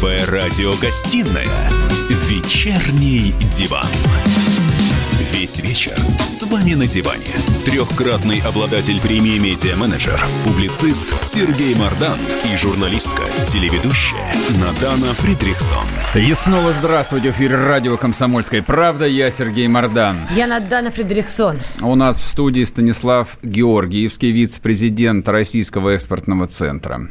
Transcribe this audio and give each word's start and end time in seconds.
Первая 0.00 0.24
радиогостинная 0.26 1.68
«Вечерний 2.26 3.34
диван». 3.52 3.84
Весь 5.30 5.60
вечер 5.60 5.92
с 6.24 6.42
вами 6.44 6.72
на 6.72 6.86
диване. 6.86 7.26
Трехкратный 7.66 8.40
обладатель 8.40 8.98
премии 8.98 9.36
«Медиа-менеджер», 9.38 10.18
публицист 10.46 11.22
Сергей 11.22 11.74
Мардан 11.74 12.18
и 12.50 12.56
журналистка, 12.56 13.24
телеведущая 13.44 14.32
Надана 14.58 15.12
Фридрихсон. 15.18 15.86
И 16.14 16.32
снова 16.32 16.72
здравствуйте. 16.72 17.32
В 17.32 17.34
эфире 17.36 17.56
радио 17.56 17.98
«Комсомольская 17.98 18.62
правда». 18.62 19.04
Я 19.04 19.30
Сергей 19.30 19.68
Мардан. 19.68 20.16
Я 20.34 20.46
Надана 20.46 20.90
Фридрихсон. 20.90 21.58
У 21.82 21.94
нас 21.94 22.18
в 22.18 22.26
студии 22.26 22.64
Станислав 22.64 23.36
Георгиевский, 23.42 24.30
вице-президент 24.30 25.28
Российского 25.28 25.90
экспортного 25.90 26.46
центра. 26.46 27.06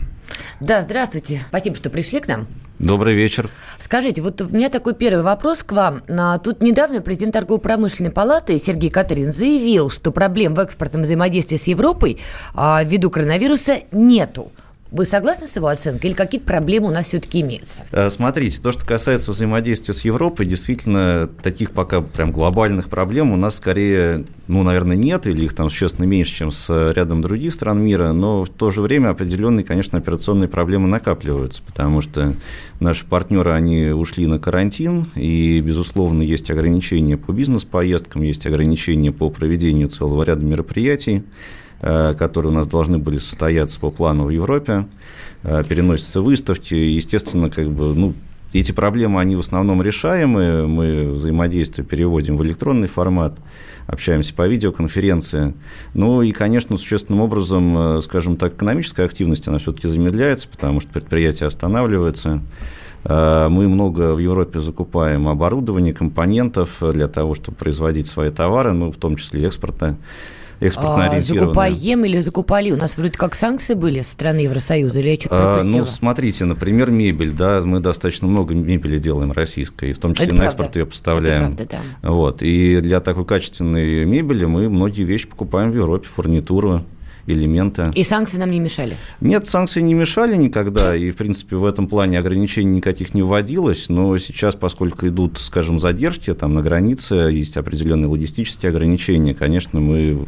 Да, 0.60 0.82
здравствуйте. 0.82 1.42
Спасибо, 1.48 1.76
что 1.76 1.90
пришли 1.90 2.20
к 2.20 2.28
нам. 2.28 2.48
Добрый 2.80 3.14
вечер. 3.14 3.50
Скажите, 3.78 4.22
вот 4.22 4.42
у 4.42 4.50
меня 4.50 4.70
такой 4.70 4.94
первый 4.94 5.24
вопрос 5.24 5.64
к 5.64 5.72
вам. 5.72 6.02
А, 6.10 6.38
тут 6.38 6.62
недавно 6.62 7.02
президент 7.02 7.34
торгово-промышленной 7.34 8.12
палаты 8.12 8.58
Сергей 8.60 8.90
Катырин 8.90 9.32
заявил, 9.32 9.90
что 9.90 10.12
проблем 10.12 10.54
в 10.54 10.60
экспортном 10.60 11.04
взаимодействии 11.04 11.58
с 11.58 11.68
Европой 11.68 12.20
а, 12.54 12.84
ввиду 12.84 13.10
коронавируса 13.10 13.80
нету. 13.92 14.52
Вы 14.92 15.06
согласны 15.06 15.46
с 15.46 15.56
его 15.56 15.68
оценкой 15.68 16.10
или 16.10 16.18
какие-то 16.18 16.48
проблемы 16.48 16.88
у 16.88 16.92
нас 16.92 17.08
все-таки 17.08 17.42
имеются? 17.42 17.84
Э, 17.92 18.10
смотрите, 18.10 18.60
то, 18.60 18.72
что 18.72 18.86
касается 18.88 19.32
взаимодействия 19.32 19.94
с 19.94 20.04
Европой, 20.04 20.48
действительно, 20.48 21.30
таких 21.44 21.72
пока 21.72 22.02
прям 22.02 22.32
глобальных 22.32 22.90
проблем 22.90 23.32
у 23.32 23.36
нас 23.36 23.58
скорее, 23.58 24.26
ну, 24.48 24.64
наверное, 24.64 24.98
нет, 24.98 25.28
или 25.28 25.46
их 25.46 25.54
там 25.54 25.70
существенно 25.70 26.06
меньше, 26.06 26.34
чем 26.34 26.52
с 26.52 26.92
рядом 26.94 27.22
других 27.22 27.54
стран 27.54 27.82
мира, 27.82 28.14
но 28.14 28.44
в 28.44 28.50
то 28.50 28.72
же 28.72 28.82
время 28.82 29.10
определенные, 29.10 29.64
конечно, 29.64 30.00
операционные 30.00 30.48
проблемы 30.48 30.88
накапливаются, 30.88 31.62
потому 31.68 32.02
что 32.02 32.34
наши 32.80 33.06
партнеры, 33.06 33.52
они 33.52 33.90
ушли 33.90 34.26
на 34.26 34.40
карантин, 34.40 35.06
и, 35.14 35.62
безусловно, 35.62 36.24
есть 36.24 36.50
ограничения 36.50 37.16
по 37.16 37.32
бизнес-поездкам, 37.32 38.24
есть 38.24 38.48
ограничения 38.48 39.12
по 39.12 39.30
проведению 39.30 39.90
целого 39.90 40.24
ряда 40.24 40.44
мероприятий, 40.44 41.18
Э, 41.18 41.24
которые 41.82 42.52
у 42.52 42.56
нас 42.56 42.68
должны 42.68 42.98
были 42.98 43.18
состояться 43.18 43.80
по 43.80 43.90
плану 43.90 44.26
в 44.26 44.30
Европе, 44.30 44.86
э, 45.44 45.64
переносятся 45.68 46.22
выставки. 46.22 46.74
Естественно, 46.74 47.50
как 47.50 47.70
бы, 47.70 47.94
ну, 47.94 48.14
эти 48.52 48.72
проблемы, 48.72 49.22
они 49.22 49.36
в 49.36 49.40
основном 49.40 49.82
решаемы. 49.82 50.68
Мы 50.68 51.12
взаимодействие 51.12 51.86
переводим 51.86 52.36
в 52.36 52.44
электронный 52.44 52.88
формат, 52.88 53.38
общаемся 53.88 54.34
по 54.34 54.48
видеоконференции. 54.48 55.54
Ну 55.94 56.22
и, 56.22 56.32
конечно, 56.32 56.78
существенным 56.78 57.22
образом, 57.22 57.78
э, 57.78 58.02
скажем 58.02 58.36
так, 58.36 58.56
экономическая 58.56 59.06
активность, 59.06 59.48
она 59.48 59.60
все-таки 59.60 59.88
замедляется, 59.88 60.50
потому 60.50 60.82
что 60.82 60.90
предприятие 60.92 61.48
останавливается. 61.48 62.42
Мы 63.06 63.70
много 63.70 64.14
в 64.14 64.18
Европе 64.20 64.60
закупаем 64.60 65.30
оборудование, 65.30 65.94
компонентов 65.94 66.82
для 66.82 67.08
того, 67.08 67.34
чтобы 67.34 67.56
производить 67.56 68.08
свои 68.08 68.30
товары, 68.30 68.74
ну, 68.74 68.92
в 68.92 68.98
том 68.98 69.16
числе 69.16 69.48
экспорта 69.48 69.96
экспортно 70.60 71.06
а, 71.12 71.22
Закупаем 71.22 72.06
или 72.06 72.20
закупали? 72.20 72.72
У 72.72 72.78
нас 72.78 72.98
вроде 72.98 73.18
как 73.18 73.36
санкции 73.36 73.74
были 73.74 74.02
со 74.02 74.12
стороны 74.12 74.40
Евросоюза, 74.40 75.00
или 75.00 75.10
я 75.10 75.16
что-то 75.16 75.38
а, 75.38 75.54
пропустила? 75.54 75.80
Ну, 75.80 75.86
смотрите, 75.86 76.46
например, 76.46 76.92
мебель, 76.92 77.32
да, 77.32 77.62
мы 77.62 77.80
достаточно 77.80 78.28
много 78.28 78.54
мебели 78.54 78.98
делаем 78.98 79.32
российской, 79.32 79.94
в 79.94 80.00
том 80.00 80.14
числе 80.14 80.28
Это 80.28 80.36
на 80.36 80.40
правда. 80.42 80.56
экспорт 80.64 80.76
ее 80.76 80.86
поставляем. 80.86 81.54
Это 81.54 81.68
правда, 81.68 81.78
да. 82.02 82.10
Вот, 82.10 82.42
и 82.42 82.80
для 82.82 83.00
такой 83.00 83.26
качественной 83.26 84.06
мебели 84.06 84.46
мы 84.46 84.70
многие 84.70 85.04
вещи 85.04 85.28
покупаем 85.28 85.72
в 85.72 85.76
Европе, 85.76 86.08
фурнитуру, 86.14 86.84
элемента. 87.28 87.92
И 87.96 88.04
санкции 88.04 88.38
нам 88.38 88.52
не 88.52 88.60
мешали? 88.60 88.96
Нет, 89.22 89.48
санкции 89.48 89.82
не 89.82 89.94
мешали 89.94 90.36
никогда, 90.36 90.96
и, 90.96 91.12
в 91.12 91.16
принципе, 91.16 91.56
в 91.56 91.66
этом 91.66 91.88
плане 91.88 92.20
ограничений 92.20 92.78
никаких 92.78 93.14
не 93.14 93.22
вводилось, 93.22 93.90
но 93.90 94.18
сейчас, 94.18 94.56
поскольку 94.56 95.08
идут, 95.08 95.38
скажем, 95.40 95.80
задержки 95.80 96.34
там 96.34 96.54
на 96.54 96.62
границе, 96.62 97.16
есть 97.16 97.58
определенные 97.58 98.08
логистические 98.08 98.70
ограничения, 98.70 99.34
конечно, 99.34 99.80
мы 99.80 100.26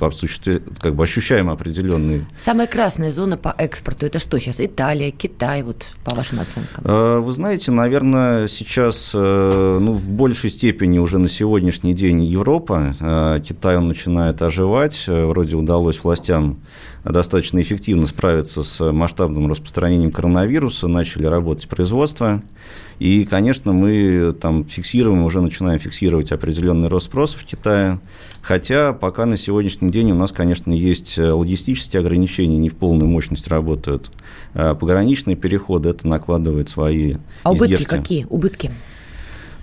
как 0.80 0.96
бы 0.96 1.04
ощущаем 1.04 1.50
определенные... 1.50 2.26
Самая 2.38 2.68
красная 2.68 3.12
зона 3.12 3.38
по 3.38 3.54
экспорту– 3.58 4.06
это 4.08 4.20
что 4.20 4.40
сейчас? 4.40 4.60
Италия, 4.60 5.12
Китай, 5.12 5.64
вот 5.64 5.86
по 6.04 6.14
вашим 6.16 6.40
оценкам? 6.40 6.84
А, 6.84 7.20
вы 7.20 7.32
знаете, 7.34 7.72
наверное, 7.72 8.48
сейчас, 8.48 9.12
э, 9.14 9.80
ну, 9.82 9.94
в 9.94 10.10
большей 10.10 10.50
степени 10.50 11.00
уже 11.00 11.18
на 11.18 11.30
сегодняшний 11.30 11.94
день 11.94 12.24
Европа, 12.24 12.96
э, 13.00 13.40
Китай, 13.48 13.78
он 13.78 13.88
начинает 13.88 14.42
оживать, 14.42 15.06
э, 15.08 15.26
вроде 15.26 15.56
удалось 15.56 16.04
властям 16.04 16.60
достаточно 17.04 17.62
эффективно 17.62 18.08
справиться 18.08 18.64
с 18.64 18.92
масштабным 18.92 19.50
распространением 19.50 20.12
коронавируса, 20.12 20.88
начали 20.88 21.26
работать 21.26 21.68
производство. 21.68 22.42
И, 23.00 23.26
конечно, 23.26 23.74
мы 23.74 24.32
там 24.40 24.66
фиксируем, 24.66 25.24
уже 25.24 25.42
начинаем 25.42 25.80
фиксировать 25.80 26.32
определенный 26.32 26.88
рост 26.88 27.08
спроса 27.08 27.38
в 27.40 27.44
Китае. 27.44 28.00
Хотя 28.42 28.94
пока 28.94 29.26
на 29.26 29.38
сегодняшний 29.38 29.92
день 29.92 30.12
у 30.12 30.16
нас, 30.16 30.32
конечно, 30.32 30.72
есть 30.72 31.18
логистические 31.18 32.02
ограничения, 32.02 32.58
не 32.58 32.70
в 32.70 32.76
полную 32.76 33.10
мощность 33.10 33.48
работают. 33.48 34.12
А 34.54 34.76
пограничные 34.76 35.36
переходы, 35.36 35.90
это 35.90 36.08
накладывает 36.08 36.70
свои 36.70 37.16
А 37.44 37.52
убытки 37.52 37.74
издержки. 37.74 37.86
какие? 37.86 38.28
Убытки? 38.30 38.72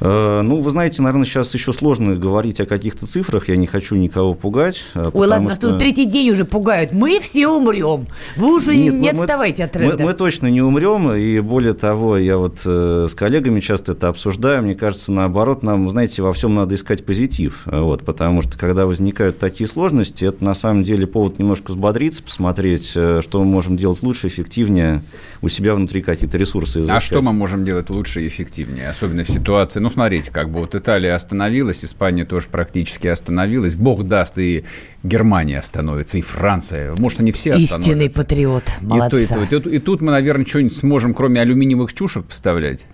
Э, 0.01 0.43
ну, 0.43 0.61
вы 0.61 0.71
знаете, 0.71 1.03
наверное, 1.03 1.27
сейчас 1.27 1.53
еще 1.55 1.73
сложно 1.73 2.15
говорить 2.15 2.61
о 2.61 2.67
каких-то 2.67 3.07
цифрах. 3.07 3.49
Я 3.49 3.57
не 3.57 3.67
хочу 3.67 3.97
никого 3.97 4.35
пугать. 4.35 4.85
Э, 4.95 5.11
Ой, 5.13 5.27
ладно, 5.27 5.55
что... 5.55 5.71
тут 5.71 5.79
третий 5.79 6.05
день 6.05 6.31
уже 6.31 6.45
пугают. 6.45 6.93
Мы 6.93 7.19
все 7.21 7.49
умрем. 7.49 8.07
Вы 8.37 8.55
уже 8.55 8.77
Нет, 8.77 8.95
не 8.95 9.13
мы, 9.13 9.19
отставайте 9.19 9.65
от 9.65 9.73
тренда. 9.73 9.97
Мы, 9.99 10.11
мы 10.11 10.15
точно 10.15 10.47
не 10.49 10.63
умрем. 10.63 11.13
И 11.13 11.41
более 11.41 11.75
того, 11.75 12.17
я 12.17 12.39
вот 12.39 12.61
э, 12.65 13.07
с 13.11 13.15
коллегами 13.15 13.61
часто 13.61 13.93
это 13.93 14.09
обсуждаю. 14.09 14.63
Мне 14.63 14.75
кажется, 14.75 15.13
наоборот, 15.13 15.63
нам, 15.63 15.91
знаете, 15.91 16.23
во 16.23 16.33
всем 16.33 16.55
надо 16.55 16.77
искать 16.77 17.05
позитив. 17.05 17.63
Вот, 17.67 18.05
потому 18.05 18.43
что, 18.43 18.57
когда 18.59 18.87
возникают 18.87 19.39
такие 19.39 19.67
сложности, 19.67 20.25
это 20.25 20.45
на 20.45 20.55
самом 20.55 20.85
деле 20.85 21.07
повод 21.07 21.39
немножко 21.39 21.73
взбодриться, 21.73 22.23
посмотреть, 22.23 22.91
что 22.91 23.23
мы 23.33 23.45
можем 23.45 23.77
делать 23.77 24.03
лучше, 24.03 24.29
эффективнее, 24.29 25.03
у 25.43 25.49
себя 25.49 25.75
внутри 25.75 26.03
какие-то 26.03 26.39
ресурсы 26.39 26.81
изыскать. 26.81 26.97
А 26.97 27.01
что 27.01 27.23
мы 27.23 27.33
можем 27.33 27.65
делать 27.65 27.91
лучше 27.91 28.23
и 28.23 28.29
эффективнее, 28.29 28.89
особенно 28.89 29.25
в 29.25 29.29
ситуации, 29.29 29.81
ну, 29.89 29.95
смотрите, 29.95 30.31
как 30.31 30.51
бы 30.51 30.61
вот 30.61 30.75
Италия 30.75 31.15
остановилась, 31.15 31.83
Испания 31.83 32.27
тоже 32.27 32.49
практически 32.51 33.07
остановилась, 33.07 33.75
бог 33.75 34.07
даст, 34.07 34.39
и 34.39 34.65
Германия 35.03 35.59
остановится, 35.59 36.19
и 36.19 36.21
Франция, 36.21 36.95
может, 36.95 37.21
они 37.21 37.33
все 37.33 37.53
остановятся. 37.55 37.81
Истинный 37.81 38.11
патриот, 38.11 38.65
молодца. 38.83 39.17
И, 39.17 39.27
то, 39.27 39.57
и, 39.57 39.61
то, 39.61 39.69
и, 39.71 39.77
и 39.77 39.79
тут 39.79 40.03
мы, 40.03 40.13
наверное, 40.13 40.45
что-нибудь 40.45 40.77
сможем, 40.77 41.15
кроме 41.15 41.41
алюминиевых 41.41 41.95
чушек, 41.95 42.27
поставлять. 42.27 42.87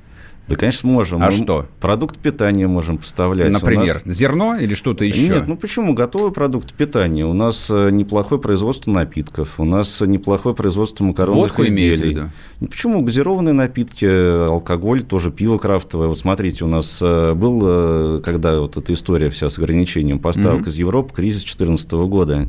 Да, 0.47 0.57
конечно, 0.57 0.89
можем. 0.89 1.23
А 1.23 1.27
Мы 1.27 1.33
что? 1.33 1.67
Продукт 1.81 2.19
питания 2.19 2.67
можем 2.67 2.99
поставлять. 2.99 3.51
Например, 3.51 4.03
нас... 4.05 4.15
зерно 4.15 4.57
или 4.57 4.75
что-то 4.75 5.05
еще? 5.05 5.29
Нет, 5.29 5.47
ну 5.47 5.57
почему? 5.57 5.95
Готовый 5.95 6.33
продукт 6.33 6.75
питания. 6.75 7.25
У 7.25 7.33
нас 7.33 7.71
э, 7.71 7.91
неплохое 7.91 8.41
производство 8.41 8.91
напитков, 8.91 9.59
у 9.59 9.65
нас 9.65 10.03
неплохое 10.03 10.55
производство 10.55 11.05
макаронных 11.05 11.57
Водку 11.57 11.65
изделий. 11.65 12.25
Ну, 12.61 12.67
почему? 12.69 13.03
Газированные 13.03 13.55
напитки, 13.55 14.05
алкоголь, 14.49 15.03
тоже 15.03 15.31
пиво 15.31 15.57
крафтовое. 15.57 16.09
Вот 16.09 16.19
смотрите, 16.19 16.65
у 16.65 16.69
нас 16.69 16.99
э, 17.01 17.33
был, 17.33 17.61
э, 17.65 18.23
когда 18.23 18.61
вот 18.61 18.77
эта 18.77 18.93
история 18.93 19.31
вся 19.31 19.49
с 19.49 19.59
ограничением 19.59 20.19
поставок 20.19 20.67
mm-hmm. 20.67 20.69
из 20.69 20.77
Европы, 20.77 21.15
кризис 21.15 21.43
2014 21.43 21.93
года. 21.93 22.49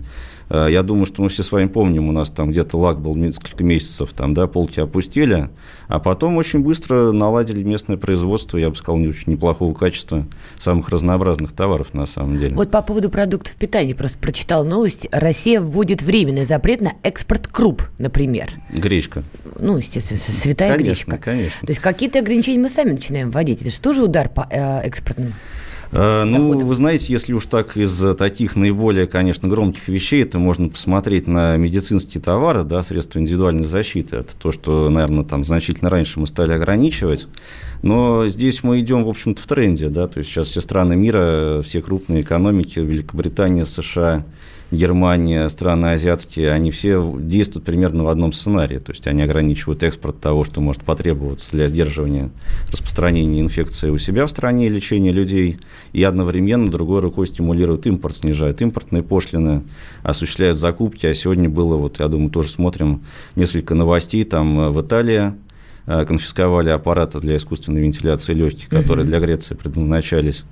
Э, 0.50 0.68
я 0.70 0.84
думаю, 0.84 1.06
что 1.06 1.22
мы 1.22 1.30
все 1.30 1.44
с 1.44 1.52
вами 1.52 1.68
помним, 1.68 2.10
у 2.10 2.12
нас 2.12 2.30
там 2.30 2.52
где-то 2.52 2.78
лак 2.78 3.00
был 3.00 3.16
несколько 3.16 3.64
месяцев, 3.64 4.12
там, 4.14 4.34
да, 4.34 4.48
полки 4.48 4.80
опустили, 4.80 5.50
а 5.88 6.00
потом 6.00 6.38
очень 6.38 6.60
быстро 6.60 7.12
наладили 7.12 7.64
местное 7.64 7.98
производство, 7.98 8.58
я 8.58 8.70
бы 8.70 8.76
сказал, 8.76 8.98
не 8.98 9.08
очень 9.08 9.34
неплохого 9.34 9.74
качества, 9.74 10.26
самых 10.58 10.90
разнообразных 10.90 11.54
товаров 11.54 11.94
на 11.94 12.06
самом 12.06 12.38
деле. 12.38 12.56
Вот 12.56 12.72
по 12.72 12.82
поводу 12.82 13.10
продуктов 13.10 13.56
питания, 13.56 13.96
просто 13.96 14.18
прочитал 14.18 14.66
новость, 14.66 15.08
Россия 15.12 15.62
вводит 15.62 16.02
временный 16.02 16.46
запрет 16.46 16.82
на 16.82 16.94
экспорт 17.04 17.48
круп, 17.48 17.84
например. 17.98 18.52
Гречка. 18.70 19.24
Ну, 19.60 19.78
естественно, 19.78 20.20
святая 20.20 20.76
конечно, 20.76 21.12
гречка. 21.12 21.18
Конечно, 21.18 21.60
То 21.62 21.72
есть 21.72 21.80
какие-то 21.80 22.20
ограничения 22.20 22.60
мы 22.60 22.70
сами 22.70 22.92
начинаем 22.92 23.32
вводить. 23.32 23.62
Это 23.62 23.70
же 23.70 23.80
тоже 23.80 24.04
удар 24.04 24.30
по 24.30 24.48
э, 24.50 24.82
экспортным 24.82 25.34
Э, 25.92 26.24
ну, 26.24 26.50
доходов. 26.50 26.68
вы 26.68 26.76
знаете, 26.76 27.06
если 27.10 27.34
уж 27.34 27.46
так 27.46 27.78
из 27.78 28.16
таких 28.16 28.56
наиболее, 28.56 29.08
конечно, 29.08 29.48
громких 29.48 29.88
вещей, 29.88 30.24
то 30.24 30.40
можно 30.40 30.70
посмотреть 30.70 31.28
на 31.28 31.58
медицинские 31.58 32.22
товары, 32.22 32.64
да, 32.64 32.84
средства 32.84 33.20
индивидуальной 33.20 33.66
защиты. 33.66 34.18
Это 34.18 34.36
то, 34.36 34.52
что, 34.52 34.90
наверное, 34.90 35.24
там 35.24 35.44
значительно 35.44 35.90
раньше 35.90 36.20
мы 36.20 36.28
стали 36.28 36.54
ограничивать. 36.54 37.28
Но 37.82 38.28
здесь 38.28 38.64
мы 38.64 38.80
идем, 38.80 39.04
в 39.04 39.10
общем-то, 39.10 39.42
в 39.42 39.46
тренде, 39.46 39.90
да, 39.90 40.08
то 40.08 40.20
есть 40.20 40.30
сейчас 40.30 40.48
все 40.48 40.62
страны 40.62 40.96
мира, 40.96 41.62
все 41.64 41.82
крупные 41.82 42.22
экономики, 42.22 42.80
Великобритания, 42.80 43.66
США, 43.66 44.26
Германия, 44.72 45.48
страны 45.50 45.92
азиатские, 45.92 46.52
они 46.52 46.72
все 46.72 47.16
действуют 47.20 47.66
примерно 47.66 48.04
в 48.04 48.08
одном 48.08 48.34
сценарии. 48.34 48.80
То 48.80 48.94
есть 48.94 49.06
они 49.06 49.22
ограничивают 49.22 49.84
экспорт 49.84 50.20
того, 50.20 50.44
что 50.44 50.60
может 50.60 50.84
потребоваться 50.84 51.52
для 51.52 51.68
сдерживания 51.68 52.32
распространения 52.72 53.42
инфекции 53.42 53.90
у 53.90 53.98
себя 53.98 54.26
в 54.26 54.32
стране, 54.32 54.68
лечения 54.68 55.12
людей, 55.12 55.60
и 55.94 56.04
одновременно 56.04 56.72
другой 56.72 57.02
рукой 57.02 57.28
стимулируют 57.28 57.86
импорт, 57.86 58.18
снижают 58.18 58.62
импортные 58.62 59.04
пошлины, 59.04 59.64
осуществляют 60.02 60.58
закупки. 60.58 61.06
А 61.06 61.14
сегодня 61.14 61.48
было, 61.48 61.76
вот 61.76 62.00
я 62.00 62.08
думаю, 62.08 62.32
тоже 62.32 62.50
смотрим 62.50 63.04
несколько 63.36 63.76
новостей 63.76 64.24
там 64.24 64.74
в 64.74 64.82
Италии, 64.82 65.34
конфисковали 65.86 66.70
аппараты 66.70 67.20
для 67.20 67.38
искусственной 67.38 67.82
вентиляции 67.82 68.34
легких, 68.34 68.70
которые 68.70 69.06
для 69.06 69.20
Греции 69.20 69.54
предназначались. 69.54 70.44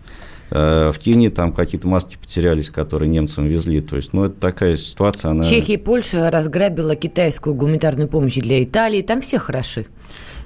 В 0.54 0.96
Кении 1.00 1.30
там 1.30 1.52
какие-то 1.52 1.88
маски 1.88 2.16
потерялись, 2.16 2.70
которые 2.70 3.10
немцам 3.10 3.48
везли. 3.48 3.82
То 3.82 3.96
есть, 3.96 4.14
ну, 4.14 4.26
это 4.26 4.40
такая 4.40 4.78
ситуация. 4.78 5.32
Она... 5.32 5.44
Чехия 5.44 5.74
и 5.74 5.78
Польша 5.78 6.30
разграбила 6.30 6.94
китайскую 6.94 7.56
гуманитарную 7.56 8.08
помощь 8.08 8.36
для 8.36 8.64
Италии. 8.64 9.02
Там 9.02 9.22
все 9.22 9.40
хороши. 9.40 9.88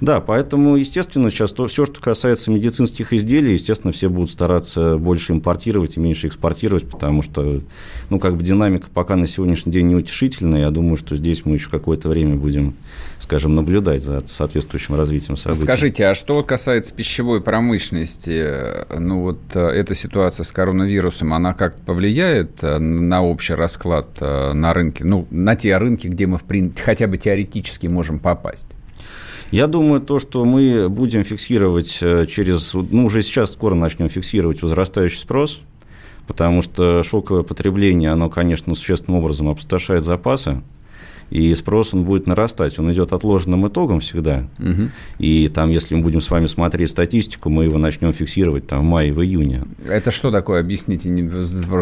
Да, 0.00 0.20
поэтому, 0.20 0.76
естественно, 0.76 1.30
сейчас 1.30 1.52
то, 1.52 1.66
все, 1.66 1.84
что 1.84 2.00
касается 2.00 2.50
медицинских 2.50 3.12
изделий, 3.12 3.54
естественно, 3.54 3.92
все 3.92 4.08
будут 4.08 4.30
стараться 4.30 4.96
больше 4.96 5.32
импортировать 5.32 5.96
и 5.96 6.00
меньше 6.00 6.28
экспортировать, 6.28 6.88
потому 6.88 7.22
что, 7.22 7.62
ну, 8.08 8.20
как 8.20 8.36
бы 8.36 8.44
динамика 8.44 8.88
пока 8.92 9.16
на 9.16 9.26
сегодняшний 9.26 9.72
день 9.72 9.88
неутешительная. 9.88 10.60
Я 10.62 10.70
думаю, 10.70 10.96
что 10.96 11.16
здесь 11.16 11.44
мы 11.44 11.54
еще 11.54 11.68
какое-то 11.68 12.08
время 12.08 12.36
будем, 12.36 12.76
скажем, 13.18 13.56
наблюдать 13.56 14.02
за 14.02 14.22
соответствующим 14.26 14.94
развитием 14.94 15.36
событий. 15.36 15.62
Скажите, 15.62 16.06
а 16.06 16.14
что 16.14 16.42
касается 16.42 16.94
пищевой 16.94 17.40
промышленности, 17.40 18.96
ну, 18.96 19.22
вот 19.22 19.40
э, 19.54 19.60
эта 19.60 19.94
ситуация 19.94 20.44
с 20.44 20.52
коронавирусом, 20.52 21.34
она 21.34 21.54
как-то 21.54 21.80
повлияет 21.84 22.62
э, 22.62 22.78
на 22.78 23.24
общий 23.24 23.54
расклад 23.54 24.06
э, 24.20 24.52
на 24.52 24.72
рынке, 24.72 25.04
ну, 25.04 25.26
на 25.30 25.56
те 25.56 25.76
рынки, 25.76 26.06
где 26.06 26.26
мы, 26.26 26.38
в 26.38 26.44
принципе, 26.44 26.82
хотя 26.82 27.08
бы 27.08 27.16
теоретически 27.16 27.88
можем 27.88 28.20
попасть? 28.20 28.68
Я 29.50 29.66
думаю, 29.66 30.02
то, 30.02 30.18
что 30.18 30.44
мы 30.44 30.90
будем 30.90 31.24
фиксировать 31.24 31.98
э, 32.02 32.26
через, 32.26 32.74
ну, 32.74 33.06
уже 33.06 33.22
сейчас 33.22 33.52
скоро 33.52 33.74
начнем 33.74 34.10
фиксировать 34.10 34.60
возрастающий 34.60 35.18
спрос, 35.18 35.60
потому 36.26 36.60
что 36.60 37.02
шоковое 37.02 37.44
потребление, 37.44 38.10
оно, 38.10 38.28
конечно, 38.28 38.74
существенным 38.74 39.20
образом 39.20 39.48
опустошает 39.48 40.04
запасы, 40.04 40.60
и 41.30 41.54
спрос 41.54 41.94
он 41.94 42.04
будет 42.04 42.26
нарастать. 42.26 42.78
Он 42.78 42.92
идет 42.92 43.12
отложенным 43.12 43.66
итогом 43.68 44.00
всегда. 44.00 44.44
Угу. 44.58 44.88
И 45.18 45.48
там, 45.48 45.70
если 45.70 45.94
мы 45.94 46.02
будем 46.02 46.20
с 46.20 46.30
вами 46.30 46.46
смотреть 46.46 46.90
статистику, 46.90 47.50
мы 47.50 47.64
его 47.64 47.78
начнем 47.78 48.12
фиксировать 48.12 48.66
там 48.66 48.80
в 48.80 48.84
мае, 48.84 49.12
в 49.12 49.22
июне. 49.22 49.64
Это 49.86 50.10
что 50.10 50.30
такое? 50.30 50.60
Объясните, 50.60 51.08
не, 51.08 51.28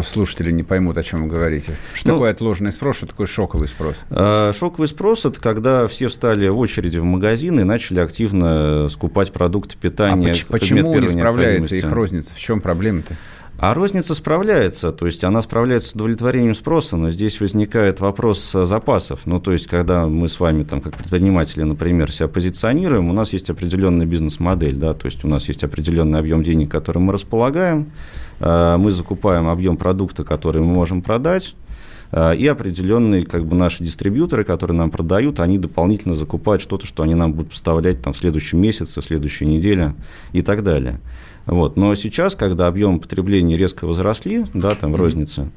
слушатели 0.03 0.51
не 0.51 0.63
поймут, 0.63 0.97
о 0.97 1.03
чем 1.03 1.23
вы 1.23 1.33
говорите. 1.33 1.75
Что 1.93 2.09
ну, 2.09 2.13
такое 2.15 2.31
отложенный 2.31 2.71
спрос, 2.71 2.97
что 2.97 3.05
такое 3.07 3.27
шоковый 3.27 3.67
спрос? 3.67 3.95
Э, 4.09 4.51
шоковый 4.57 4.87
спрос– 4.87 5.25
это 5.25 5.39
когда 5.39 5.87
все 5.87 6.07
встали 6.07 6.47
в 6.47 6.57
очереди 6.57 6.97
в 6.97 7.05
магазины 7.05 7.61
и 7.61 7.63
начали 7.63 7.99
активно 7.99 8.87
скупать 8.89 9.31
продукты 9.31 9.77
питания. 9.79 10.33
А 10.47 10.51
почему 10.51 10.97
не 10.97 11.07
справляется 11.07 11.75
их 11.75 11.91
розница? 11.91 12.35
В 12.35 12.39
чем 12.39 12.61
проблема-то? 12.61 13.15
А 13.59 13.73
розница 13.73 14.13
справляется, 14.13 14.91
то 14.91 15.07
есть 15.07 15.23
она 15.23 15.41
справляется 15.41 15.89
с 15.89 15.95
удовлетворением 15.95 16.53
спроса, 16.53 16.95
но 16.95 17.09
здесь 17.09 17.39
возникает 17.41 17.99
вопрос 17.99 18.51
запасов. 18.51 19.21
Ну, 19.25 19.39
то 19.39 19.51
есть, 19.51 19.65
когда 19.65 20.05
мы 20.05 20.29
с 20.29 20.39
вами, 20.39 20.63
там, 20.63 20.79
как 20.79 20.95
предприниматели, 20.95 21.63
например, 21.63 22.11
себя 22.11 22.27
позиционируем, 22.27 23.09
у 23.09 23.13
нас 23.13 23.33
есть 23.33 23.49
определенная 23.49 24.05
бизнес-модель, 24.05 24.75
да, 24.75 24.93
то 24.93 25.07
есть 25.07 25.25
у 25.25 25.27
нас 25.27 25.47
есть 25.47 25.63
определенный 25.63 26.19
объем 26.19 26.43
денег, 26.43 26.69
которым 26.69 27.03
мы 27.03 27.13
располагаем, 27.13 27.91
э, 28.39 28.75
мы 28.77 28.91
закупаем 28.91 29.47
объем 29.47 29.77
продукта, 29.77 30.23
который 30.23 30.61
мы 30.61 30.71
можем 30.71 31.01
продать, 31.01 31.55
э, 31.55 31.66
и 32.13 32.47
определенные 32.47 33.25
как 33.25 33.45
бы, 33.45 33.55
наши 33.55 33.83
дистрибьюторы, 33.83 34.43
которые 34.43 34.77
нам 34.77 34.91
продают, 34.91 35.39
они 35.39 35.57
дополнительно 35.57 36.13
закупают 36.13 36.61
что-то, 36.61 36.87
что 36.87 37.03
они 37.03 37.15
нам 37.15 37.33
будут 37.33 37.51
поставлять 37.51 38.01
там, 38.01 38.13
в 38.13 38.17
следующем 38.17 38.59
месяце, 38.59 39.01
в 39.01 39.03
следующей 39.03 39.45
неделе 39.45 39.93
и 40.31 40.41
так 40.41 40.63
далее. 40.63 41.01
Вот. 41.47 41.77
Но 41.77 41.95
сейчас, 41.95 42.35
когда 42.35 42.67
объем 42.67 42.99
потребления 42.99 43.57
резко 43.57 43.87
возросли, 43.87 44.45
да, 44.53 44.71
там 44.71 44.91
в 44.91 44.95
рознице, 44.97 45.49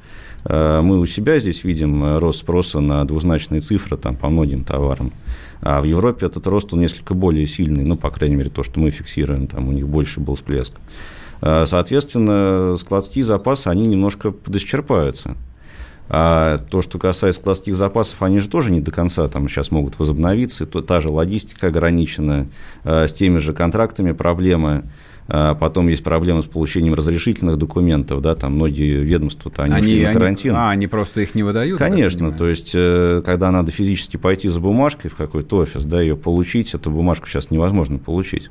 э, 0.45 0.81
мы 0.81 0.99
у 0.99 1.05
себя 1.05 1.37
здесь 1.39 1.65
видим 1.65 2.03
э, 2.03 2.17
рост 2.17 2.39
спроса 2.39 2.79
на 2.79 3.05
двузначные 3.05 3.59
цифры 3.59 3.97
там, 3.97 4.15
по 4.15 4.29
многим 4.29 4.63
товарам. 4.63 5.11
А 5.61 5.81
в 5.81 5.83
Европе 5.83 6.25
этот 6.25 6.47
рост 6.47 6.73
он 6.73 6.79
несколько 6.79 7.13
более 7.13 7.45
сильный, 7.45 7.83
ну, 7.83 7.97
по 7.97 8.09
крайней 8.09 8.35
мере, 8.35 8.49
то, 8.49 8.63
что 8.63 8.79
мы 8.79 8.89
фиксируем, 8.89 9.47
там 9.47 9.67
у 9.67 9.73
них 9.73 9.85
больше 9.85 10.21
был 10.21 10.35
всплеск. 10.35 10.73
Э, 11.41 11.65
соответственно, 11.67 12.77
складские 12.79 13.25
запасы, 13.25 13.67
они 13.67 13.85
немножко 13.85 14.31
подисчерпаются. 14.31 15.35
А 16.13 16.57
то, 16.57 16.81
что 16.81 16.99
касается 16.99 17.39
складских 17.39 17.73
запасов, 17.73 18.21
они 18.21 18.39
же 18.39 18.49
тоже 18.49 18.73
не 18.73 18.81
до 18.81 18.91
конца 18.91 19.25
там 19.29 19.47
сейчас 19.47 19.71
могут 19.71 19.97
возобновиться. 19.97 20.65
То, 20.65 20.81
та 20.81 20.99
же 20.99 21.09
логистика 21.09 21.67
ограничена, 21.67 22.47
с 22.83 23.13
теми 23.13 23.37
же 23.37 23.53
контрактами 23.53 24.11
проблемы. 24.11 24.83
А 25.29 25.55
потом 25.55 25.87
есть 25.87 26.03
проблемы 26.03 26.43
с 26.43 26.47
получением 26.47 26.95
разрешительных 26.95 27.55
документов, 27.55 28.21
да, 28.21 28.35
там 28.35 28.55
многие 28.55 28.97
ведомства-то, 28.97 29.63
они, 29.63 29.75
они 29.75 29.81
ушли 29.83 30.05
на 30.05 30.13
карантин. 30.13 30.51
Они, 30.51 30.59
а, 30.59 30.69
они 30.71 30.87
просто 30.87 31.21
их 31.21 31.33
не 31.35 31.43
выдают? 31.43 31.79
Конечно, 31.79 32.31
то 32.33 32.45
есть, 32.45 32.71
э, 32.73 33.21
когда 33.25 33.49
надо 33.49 33.71
физически 33.71 34.17
пойти 34.17 34.49
за 34.49 34.59
бумажкой 34.59 35.09
в 35.09 35.15
какой-то 35.15 35.57
офис, 35.57 35.85
да, 35.85 36.01
ее 36.01 36.17
получить, 36.17 36.73
эту 36.73 36.91
бумажку 36.91 37.27
сейчас 37.27 37.49
невозможно 37.49 37.97
получить. 37.97 38.49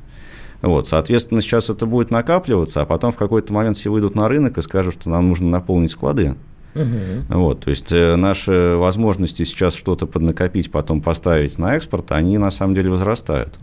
Вот, 0.62 0.88
соответственно, 0.88 1.42
сейчас 1.42 1.68
это 1.68 1.84
будет 1.84 2.10
накапливаться, 2.10 2.80
а 2.80 2.86
потом 2.86 3.12
в 3.12 3.16
какой-то 3.16 3.52
момент 3.52 3.76
все 3.76 3.90
выйдут 3.90 4.14
на 4.14 4.28
рынок 4.28 4.56
и 4.56 4.62
скажут, 4.62 4.94
что 4.94 5.10
нам 5.10 5.28
нужно 5.28 5.50
наполнить 5.50 5.90
склады. 5.90 6.36
Угу. 6.74 7.40
Вот, 7.40 7.60
то 7.60 7.70
есть 7.70 7.90
э, 7.90 8.16
наши 8.16 8.76
возможности 8.76 9.44
сейчас 9.44 9.74
что-то 9.74 10.06
поднакопить, 10.06 10.70
потом 10.70 11.00
поставить 11.00 11.58
на 11.58 11.76
экспорт, 11.76 12.12
они 12.12 12.38
на 12.38 12.50
самом 12.50 12.74
деле 12.74 12.90
возрастают. 12.90 13.58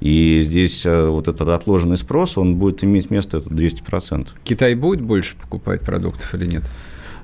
И 0.00 0.40
здесь 0.42 0.86
э, 0.86 1.08
вот 1.08 1.28
этот 1.28 1.48
отложенный 1.48 1.96
спрос, 1.96 2.38
он 2.38 2.56
будет 2.56 2.84
иметь 2.84 3.10
место, 3.10 3.38
это 3.38 3.50
200%. 3.50 4.28
Китай 4.44 4.74
будет 4.74 5.02
больше 5.02 5.36
покупать 5.36 5.82
продуктов 5.82 6.34
или 6.34 6.46
нет? 6.46 6.62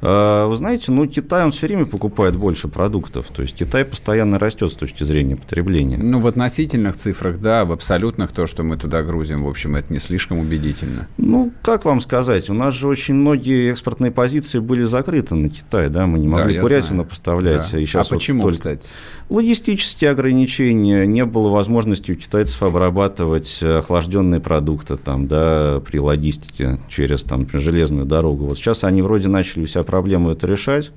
А, 0.06 0.46
вы 0.48 0.56
знаете, 0.56 0.92
ну, 0.92 1.06
Китай, 1.06 1.44
он 1.44 1.52
все 1.52 1.66
время 1.66 1.86
покупает 1.86 2.36
больше 2.36 2.68
продуктов. 2.68 3.26
То 3.34 3.42
есть 3.42 3.56
Китай 3.56 3.84
постоянно 3.84 4.38
растет 4.38 4.70
с 4.70 4.74
точки 4.74 5.02
зрения 5.02 5.36
потребления. 5.36 5.96
Ну, 5.96 6.20
в 6.20 6.26
относительных 6.26 6.94
цифрах, 6.94 7.40
да, 7.40 7.64
в 7.64 7.72
абсолютных 7.72 8.32
то, 8.32 8.46
что 8.46 8.62
мы 8.62 8.76
туда 8.76 9.02
грузим, 9.02 9.44
в 9.44 9.48
общем, 9.48 9.76
это 9.76 9.92
не 9.92 9.98
слишком 9.98 10.38
убедительно. 10.38 11.08
Ну, 11.16 11.52
как 11.62 11.86
вам 11.86 12.00
сказать, 12.00 12.50
у 12.50 12.54
нас 12.54 12.74
же 12.74 12.86
очень 12.86 13.14
многие 13.14 13.72
экспортные 13.72 14.10
позиции 14.10 14.58
были 14.58 14.82
закрыты 14.82 15.34
на 15.36 15.48
Китай, 15.48 15.88
да, 15.88 16.06
мы 16.06 16.18
не 16.18 16.28
могли 16.28 16.56
да, 16.56 16.60
курятину 16.60 17.04
поставлять. 17.06 17.70
Да. 17.72 17.78
И 17.78 17.86
сейчас 17.86 18.08
а 18.08 18.14
вот 18.14 18.18
почему, 18.20 18.42
только... 18.42 18.56
кстати? 18.58 18.90
Логистические 19.30 20.10
ограничения, 20.10 21.06
не 21.06 21.24
было 21.24 21.48
возможности 21.48 22.12
у 22.12 22.14
китайцев 22.14 22.62
обрабатывать 22.62 23.62
охлажденные 23.62 24.40
продукты 24.40 24.96
там, 24.96 25.28
да, 25.28 25.80
при 25.80 25.98
логистике 25.98 26.78
через 26.88 27.22
там, 27.22 27.48
железную 27.50 28.04
дорогу. 28.04 28.44
Вот 28.46 28.58
сейчас 28.58 28.84
они 28.84 29.00
вроде 29.00 29.28
начали 29.28 29.62
у 29.62 29.66
себя 29.66 29.82
проблему 29.94 30.30
это 30.30 30.48
решать. 30.48 30.90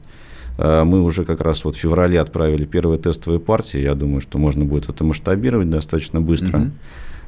А, 0.57 0.83
мы 0.83 1.03
уже 1.03 1.23
как 1.23 1.41
раз 1.41 1.63
вот 1.63 1.75
в 1.75 1.79
феврале 1.79 2.19
отправили 2.19 2.65
первые 2.65 2.97
тестовые 2.97 3.39
партии. 3.39 3.79
Я 3.79 3.93
думаю, 3.93 4.21
что 4.21 4.39
можно 4.39 4.65
будет 4.65 4.89
это 4.89 5.03
масштабировать 5.03 5.69
достаточно 5.69 6.19
быстро. 6.19 6.71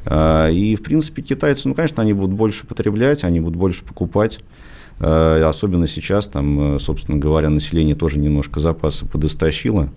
Uh-huh. 0.06 0.52
И, 0.52 0.76
в 0.76 0.82
принципе, 0.82 1.22
китайцы, 1.22 1.68
ну, 1.68 1.76
конечно, 1.76 2.02
они 2.02 2.14
будут 2.14 2.36
больше 2.36 2.66
потреблять, 2.66 3.24
они 3.24 3.40
будут 3.40 3.56
больше 3.56 3.86
покупать. 3.86 4.40
А, 5.00 5.48
особенно 5.48 5.86
сейчас, 5.86 6.28
там, 6.28 6.80
собственно 6.80 7.20
говоря, 7.20 7.52
население 7.52 7.96
тоже 7.96 8.18
немножко 8.18 8.60
запасы 8.60 9.06
подостащило. 9.06 9.90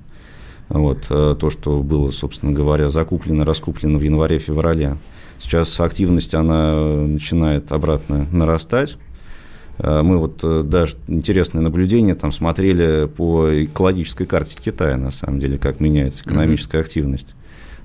Вот, 0.69 1.09
то, 1.09 1.51
что 1.51 1.83
было, 1.83 2.11
собственно 2.11 2.53
говоря, 2.53 2.91
закуплено, 2.91 3.45
раскуплено 3.45 3.99
в 3.99 4.03
январе-феврале. 4.03 4.97
Сейчас 5.39 5.81
активность, 5.81 6.35
она 6.35 6.77
начинает 7.07 7.73
обратно 7.73 8.27
нарастать. 8.31 8.99
Э, 9.79 10.03
мы 10.03 10.19
вот 10.19 10.41
э, 10.43 10.63
даже 10.63 10.97
интересное 11.07 11.63
наблюдение 11.63 12.15
там 12.15 12.33
смотрели 12.33 13.07
по 13.07 13.65
экологической 13.65 14.27
карте 14.27 14.57
Китая, 14.63 14.97
на 14.97 15.11
самом 15.11 15.39
деле, 15.39 15.59
как 15.59 15.81
меняется 15.81 16.25
экономическая 16.25 16.79
mm-hmm. 16.79 16.85
активность. 16.85 17.35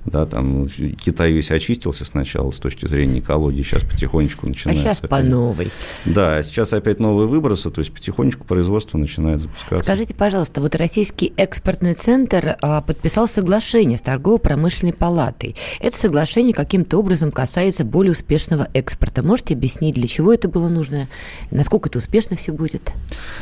Да, 0.04 0.26
там 0.26 0.68
Китай 0.68 1.32
весь 1.32 1.50
очистился 1.50 2.04
сначала 2.04 2.50
с 2.50 2.56
точки 2.56 2.86
зрения 2.86 3.20
экологии, 3.20 3.62
сейчас 3.62 3.82
потихонечку 3.82 4.46
а 4.46 4.48
начинается. 4.48 4.82
А 4.82 4.84
сейчас 4.84 4.98
опять... 4.98 5.10
по 5.10 5.22
новой. 5.22 5.70
Да, 6.04 6.42
сейчас 6.42 6.72
опять 6.72 6.98
новые 6.98 7.28
выбросы, 7.28 7.70
то 7.70 7.80
есть 7.80 7.92
потихонечку 7.92 8.46
производство 8.46 8.96
начинает 8.98 9.40
запускаться. 9.40 9.84
Скажите, 9.84 10.14
пожалуйста, 10.14 10.60
вот 10.60 10.74
Российский 10.74 11.32
экспортный 11.36 11.94
центр 11.94 12.56
а, 12.60 12.80
подписал 12.80 13.28
соглашение 13.28 13.98
с 13.98 14.02
торгово-промышленной 14.02 14.92
палатой. 14.92 15.56
Это 15.80 15.96
соглашение 15.96 16.54
каким-то 16.54 16.98
образом 16.98 17.30
касается 17.30 17.84
более 17.84 18.12
успешного 18.12 18.68
экспорта. 18.74 19.22
Можете 19.22 19.54
объяснить, 19.54 19.94
для 19.94 20.06
чего 20.06 20.32
это 20.32 20.48
было 20.48 20.68
нужно, 20.68 21.08
насколько 21.50 21.88
это 21.88 21.98
успешно 21.98 22.36
все 22.36 22.52
будет? 22.52 22.92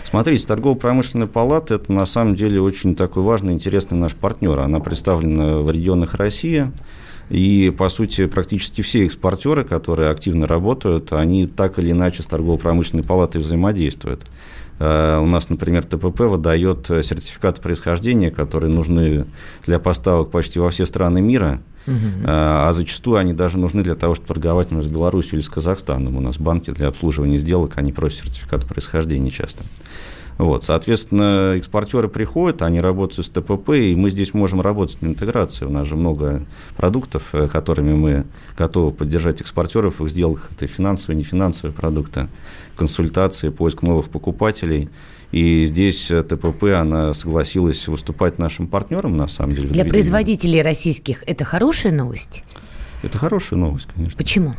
Смотрите, 0.04 0.46
торгово-промышленная 0.46 1.26
палата– 1.26 1.74
это 1.76 1.92
на 1.92 2.06
самом 2.06 2.34
деле 2.34 2.60
очень 2.60 2.96
такой 2.96 3.22
важный, 3.22 3.52
интересный 3.52 3.98
наш 3.98 4.14
партнер. 4.14 4.58
Она 4.60 4.80
представлена 4.80 5.58
в 5.58 5.70
регионах 5.70 6.14
России, 6.14 6.45
Россия. 6.46 6.72
И, 7.28 7.74
по 7.76 7.88
сути, 7.88 8.26
практически 8.26 8.82
все 8.82 9.04
экспортеры, 9.04 9.64
которые 9.64 10.10
активно 10.10 10.46
работают, 10.46 11.12
они 11.12 11.46
так 11.46 11.78
или 11.78 11.90
иначе 11.90 12.22
с 12.22 12.26
торгово-промышленной 12.26 13.02
палатой 13.02 13.40
взаимодействуют. 13.40 14.26
Э, 14.78 15.18
у 15.18 15.26
нас, 15.26 15.50
например, 15.50 15.84
ТПП 15.84 16.20
выдает 16.20 16.86
сертификаты 16.86 17.60
происхождения, 17.60 18.30
которые 18.30 18.72
нужны 18.72 19.26
для 19.66 19.80
поставок 19.80 20.30
почти 20.30 20.60
во 20.60 20.70
все 20.70 20.86
страны 20.86 21.20
мира. 21.20 21.60
Угу. 21.88 22.24
А 22.26 22.72
зачастую 22.72 23.16
они 23.16 23.32
даже 23.32 23.58
нужны 23.58 23.82
для 23.82 23.94
того, 23.94 24.14
чтобы 24.14 24.28
торговать 24.28 24.70
например, 24.70 24.84
с 24.84 24.92
Беларусью 24.92 25.34
или 25.34 25.40
с 25.40 25.48
Казахстаном. 25.48 26.16
У 26.16 26.20
нас 26.20 26.38
банки 26.38 26.70
для 26.70 26.88
обслуживания 26.88 27.38
сделок, 27.38 27.72
они 27.76 27.92
просят 27.92 28.24
сертификаты 28.24 28.66
происхождения 28.66 29.30
часто. 29.30 29.64
Вот, 30.38 30.64
соответственно, 30.64 31.54
экспортеры 31.56 32.08
приходят, 32.08 32.60
они 32.60 32.80
работают 32.80 33.26
с 33.26 33.30
ТПП, 33.30 33.70
и 33.70 33.94
мы 33.94 34.10
здесь 34.10 34.34
можем 34.34 34.60
работать 34.60 35.00
на 35.00 35.08
интеграции. 35.08 35.64
У 35.64 35.70
нас 35.70 35.86
же 35.86 35.96
много 35.96 36.44
продуктов, 36.76 37.22
э, 37.32 37.48
которыми 37.48 37.94
мы 37.94 38.26
готовы 38.56 38.92
поддержать 38.92 39.40
экспортеров 39.40 39.98
в 39.98 40.04
их 40.04 40.10
сделках. 40.10 40.50
Это 40.52 40.66
финансовые, 40.66 41.18
нефинансовые 41.18 41.72
продукты, 41.72 42.28
консультации, 42.76 43.48
поиск 43.48 43.80
новых 43.80 44.10
покупателей. 44.10 44.90
И 45.32 45.64
здесь 45.64 46.10
э, 46.10 46.22
ТПП, 46.22 46.64
она 46.78 47.14
согласилась 47.14 47.88
выступать 47.88 48.38
нашим 48.38 48.66
партнером, 48.66 49.16
на 49.16 49.28
самом 49.28 49.54
деле. 49.54 49.68
Для 49.68 49.86
производителей 49.86 50.60
российских 50.60 51.24
это 51.26 51.44
хорошая 51.44 51.92
новость? 51.92 52.44
Это 53.02 53.16
хорошая 53.16 53.58
новость, 53.58 53.88
конечно. 53.94 54.18
Почему? 54.18 54.54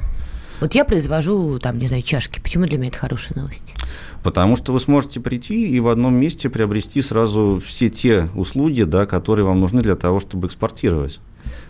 Вот 0.60 0.74
я 0.74 0.86
произвожу, 0.86 1.60
там, 1.60 1.78
не 1.78 1.88
знаю, 1.88 2.02
чашки. 2.02 2.40
Почему 2.40 2.66
для 2.66 2.78
меня 2.78 2.90
это 2.90 2.98
хорошая 2.98 3.38
новость? 3.38 3.76
Потому 4.24 4.56
что 4.56 4.74
вы 4.74 4.80
сможете 4.80 5.20
прийти 5.20 5.68
и 5.70 5.80
в 5.80 5.88
одном 5.88 6.16
месте 6.16 6.50
приобрести 6.50 7.02
сразу 7.02 7.62
все 7.66 7.90
те 7.90 8.30
услуги, 8.36 8.84
да, 8.84 9.06
которые 9.06 9.46
вам 9.46 9.60
нужны 9.60 9.82
для 9.82 9.96
того, 9.96 10.20
чтобы 10.20 10.48
экспортировать. 10.48 11.20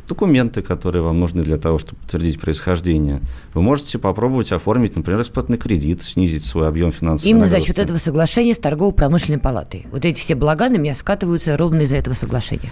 Документы, 0.08 0.62
которые 0.62 1.04
вам 1.04 1.20
нужны 1.20 1.44
для 1.44 1.58
того, 1.58 1.80
чтобы 1.80 1.98
подтвердить 1.98 2.40
происхождение. 2.40 3.22
Вы 3.54 3.62
можете 3.62 4.00
попробовать 4.00 4.54
оформить, 4.54 4.96
например, 4.96 5.20
экспортный 5.20 5.58
кредит, 5.58 6.02
снизить 6.02 6.46
свой 6.46 6.68
объем 6.70 6.94
финансовых 6.94 7.30
Именно 7.30 7.44
нагрузки. 7.46 7.62
за 7.62 7.68
счет 7.68 7.80
этого 7.80 7.98
соглашения 7.98 8.54
с 8.56 8.58
торгово-промышленной 8.58 9.40
палатой. 9.40 9.86
Вот 9.92 10.06
эти 10.06 10.20
все 10.20 10.36
блага 10.36 10.70
на 10.70 10.78
меня 10.78 10.96
скатываются 10.96 11.58
ровно 11.58 11.82
из-за 11.82 11.98
этого 11.98 12.14
соглашения. 12.14 12.72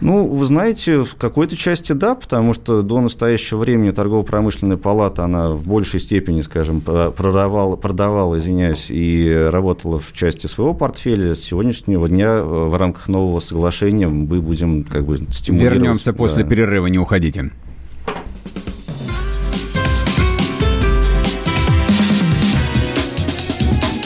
Ну, 0.00 0.26
вы 0.26 0.46
знаете, 0.46 1.04
в 1.04 1.14
какой-то 1.16 1.56
части 1.56 1.92
да, 1.92 2.14
потому 2.14 2.54
что 2.54 2.82
до 2.82 3.00
настоящего 3.00 3.58
времени 3.58 3.90
торгово-промышленная 3.90 4.78
палата, 4.78 5.24
она 5.24 5.50
в 5.50 5.68
большей 5.68 6.00
степени, 6.00 6.40
скажем, 6.40 6.80
продавала, 6.80 7.76
продавала, 7.76 8.38
извиняюсь, 8.38 8.86
и 8.88 9.48
работала 9.50 9.98
в 9.98 10.12
части 10.14 10.46
своего 10.46 10.72
портфеля. 10.72 11.34
С 11.34 11.40
сегодняшнего 11.40 12.08
дня 12.08 12.28
э, 12.28 12.42
в 12.42 12.74
рамках 12.76 13.08
нового 13.08 13.40
соглашения 13.40 14.08
мы 14.08 14.40
будем 14.40 14.84
как 14.84 15.04
бы 15.04 15.20
стимулировать. 15.30 15.80
Вернемся 15.80 16.12
после 16.14 16.44
да. 16.44 16.50
перерыва, 16.50 16.86
не 16.86 16.98
уходите. 16.98 17.50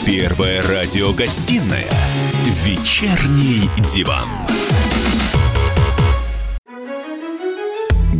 Первая 0.05 0.61
радиогостинная 0.61 1.89
«Вечерний 2.65 3.69
диван». 3.93 4.27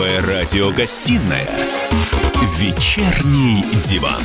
Первая 0.00 0.44
радиогостинная 0.44 1.46
«Вечерний 2.58 3.62
диван». 3.84 4.22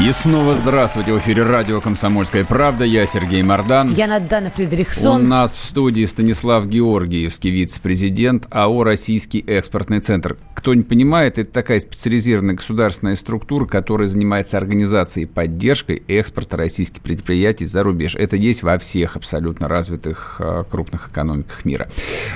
И 0.00 0.12
снова 0.12 0.54
здравствуйте. 0.54 1.12
В 1.12 1.18
эфире 1.18 1.42
радио 1.42 1.80
«Комсомольская 1.80 2.44
правда». 2.44 2.84
Я 2.84 3.04
Сергей 3.04 3.42
Мордан. 3.42 3.94
Я 3.94 4.06
Надана 4.06 4.50
Фредериксон. 4.50 5.24
У 5.24 5.26
нас 5.26 5.56
в 5.56 5.64
студии 5.64 6.04
Станислав 6.04 6.68
Георгиевский, 6.68 7.50
вице-президент 7.50 8.46
АО 8.50 8.84
«Российский 8.84 9.40
экспортный 9.40 9.98
центр». 9.98 10.36
Кто 10.54 10.72
не 10.72 10.84
понимает, 10.84 11.40
это 11.40 11.50
такая 11.50 11.80
специализированная 11.80 12.54
государственная 12.54 13.16
структура, 13.16 13.66
которая 13.66 14.06
занимается 14.06 14.56
организацией 14.56 15.26
и 15.26 15.28
поддержкой 15.28 16.04
экспорта 16.06 16.56
российских 16.56 17.02
предприятий 17.02 17.66
за 17.66 17.82
рубеж. 17.82 18.14
Это 18.14 18.36
есть 18.36 18.62
во 18.62 18.78
всех 18.78 19.16
абсолютно 19.16 19.66
развитых 19.66 20.36
а, 20.38 20.62
крупных 20.62 21.08
экономиках 21.08 21.64
мира. 21.64 21.88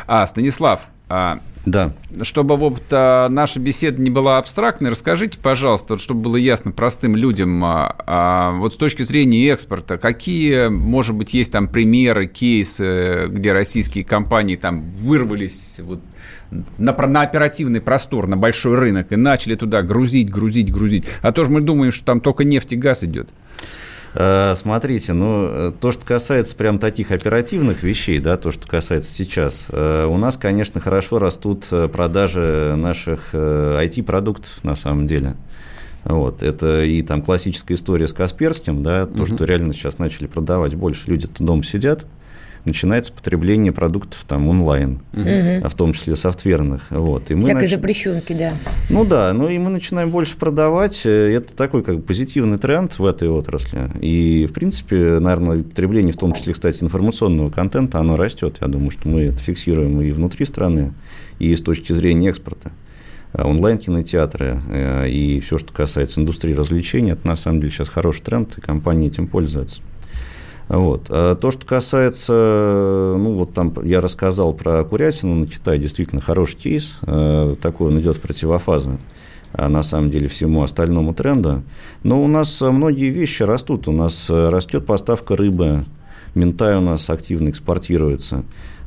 А, 0.08 0.26
Станислав, 0.26 0.80
да. 1.64 1.92
Чтобы 2.22 2.56
вот 2.56 2.82
а, 2.90 3.28
наша 3.28 3.60
беседа 3.60 4.00
не 4.02 4.10
была 4.10 4.38
абстрактной, 4.38 4.90
расскажите, 4.90 5.38
пожалуйста, 5.38 5.96
чтобы 5.96 6.22
было 6.22 6.36
ясно 6.36 6.72
простым 6.72 7.14
людям, 7.14 7.64
а, 7.64 7.94
а, 8.04 8.50
вот 8.52 8.74
с 8.74 8.76
точки 8.76 9.04
зрения 9.04 9.48
экспорта, 9.50 9.96
какие, 9.96 10.68
может 10.68 11.14
быть, 11.14 11.34
есть 11.34 11.52
там 11.52 11.68
примеры, 11.68 12.26
кейсы, 12.26 13.26
где 13.28 13.52
российские 13.52 14.04
компании 14.04 14.56
там 14.56 14.80
вырвались 14.96 15.78
вот 15.78 16.00
на, 16.78 16.92
на 16.92 17.22
оперативный 17.22 17.80
простор, 17.80 18.26
на 18.26 18.36
большой 18.36 18.74
рынок 18.74 19.12
и 19.12 19.16
начали 19.16 19.54
туда 19.54 19.82
грузить, 19.82 20.30
грузить, 20.30 20.72
грузить. 20.72 21.04
А 21.22 21.30
то 21.30 21.44
же 21.44 21.50
мы 21.50 21.60
думаем, 21.60 21.92
что 21.92 22.04
там 22.04 22.20
только 22.20 22.42
нефть 22.42 22.72
и 22.72 22.76
газ 22.76 23.04
идет. 23.04 23.28
Э, 24.14 24.54
смотрите, 24.54 25.12
ну, 25.12 25.46
э, 25.46 25.72
то, 25.80 25.92
что 25.92 26.04
касается 26.04 26.54
прям 26.54 26.78
таких 26.78 27.10
оперативных 27.10 27.82
вещей, 27.82 28.18
да, 28.18 28.36
то, 28.36 28.50
что 28.50 28.68
касается 28.68 29.10
сейчас, 29.10 29.66
э, 29.70 30.06
у 30.06 30.18
нас, 30.18 30.36
конечно, 30.36 30.80
хорошо 30.80 31.18
растут 31.18 31.66
продажи 31.92 32.74
наших 32.76 33.34
IT-продуктов 33.34 34.62
на 34.64 34.74
самом 34.74 35.06
деле. 35.06 35.36
Вот, 36.04 36.42
это 36.42 36.82
и 36.82 37.00
там 37.02 37.22
классическая 37.22 37.74
история 37.74 38.08
с 38.08 38.12
Касперским, 38.12 38.82
да, 38.82 39.06
то, 39.06 39.22
угу. 39.22 39.34
что 39.34 39.44
реально 39.44 39.72
сейчас 39.72 39.98
начали 39.98 40.26
продавать 40.26 40.74
больше, 40.74 41.08
люди-то 41.08 41.44
дома 41.44 41.62
сидят, 41.62 42.06
начинается 42.64 43.12
потребление 43.12 43.72
продуктов 43.72 44.24
там 44.24 44.48
онлайн, 44.48 45.00
угу. 45.12 45.68
в 45.68 45.74
том 45.74 45.92
числе 45.92 46.16
софтверных. 46.16 46.86
Вот. 46.90 47.30
И 47.30 47.34
мы 47.34 47.40
Всякой 47.40 47.62
нач... 47.62 47.70
запрещенки, 47.70 48.32
да. 48.32 48.52
Ну 48.90 49.04
да, 49.04 49.32
ну 49.32 49.48
и 49.48 49.58
мы 49.58 49.70
начинаем 49.70 50.10
больше 50.10 50.36
продавать. 50.36 51.02
Э, 51.04 51.34
это 51.34 51.54
такой 51.54 51.82
как 51.82 51.96
бы 51.96 52.02
позитивный 52.02 52.58
тренд 52.58 52.98
в 52.98 53.04
этой 53.04 53.28
отрасли. 53.28 53.90
И, 54.00 54.46
в 54.46 54.52
принципе, 54.52 55.18
наверное, 55.18 55.62
потребление, 55.62 56.12
в 56.12 56.18
том 56.18 56.32
числе, 56.34 56.52
кстати, 56.52 56.82
информационного 56.82 57.50
контента, 57.50 57.98
оно 57.98 58.16
растет. 58.16 58.58
Я 58.60 58.68
думаю, 58.68 58.90
что 58.90 59.08
мы 59.08 59.22
это 59.22 59.38
фиксируем 59.38 60.00
и 60.00 60.10
внутри 60.12 60.46
страны, 60.46 60.92
и 61.38 61.54
с 61.54 61.62
точки 61.62 61.92
зрения 61.92 62.30
экспорта 62.30 62.72
э, 63.32 63.42
онлайн-кинотеатры 63.42 64.60
э, 64.68 65.08
и 65.08 65.40
все, 65.40 65.58
что 65.58 65.72
касается 65.72 66.20
индустрии 66.20 66.54
развлечений, 66.54 67.12
это 67.12 67.26
на 67.26 67.36
самом 67.36 67.60
деле 67.60 67.72
сейчас 67.72 67.88
хороший 67.88 68.22
тренд, 68.22 68.56
и 68.58 68.60
компании 68.60 69.08
этим 69.08 69.26
пользуются. 69.26 69.82
Вот. 70.68 71.06
А 71.10 71.34
то, 71.34 71.50
что 71.50 71.66
касается, 71.66 73.14
ну, 73.18 73.34
вот 73.34 73.52
там 73.52 73.74
я 73.84 74.00
рассказал 74.00 74.52
про 74.54 74.84
курятину 74.84 75.34
на 75.34 75.46
Китай, 75.46 75.78
действительно 75.78 76.20
хороший 76.20 76.56
кейс, 76.56 76.98
э, 77.02 77.56
такой 77.60 77.88
он 77.88 78.00
идет 78.00 78.16
в 78.16 78.20
противофазу 78.20 78.98
а 79.54 79.68
на 79.68 79.82
самом 79.82 80.10
деле 80.10 80.28
всему 80.28 80.62
остальному 80.62 81.12
тренду. 81.12 81.62
Но 82.02 82.22
у 82.22 82.26
нас 82.26 82.58
многие 82.62 83.10
вещи 83.10 83.42
растут. 83.42 83.86
У 83.86 83.92
нас 83.92 84.30
растет 84.30 84.86
поставка 84.86 85.36
рыбы, 85.36 85.84
ментай 86.34 86.76
у 86.76 86.80
нас 86.80 87.10
активно 87.10 87.50
экспортируется. 87.50 88.44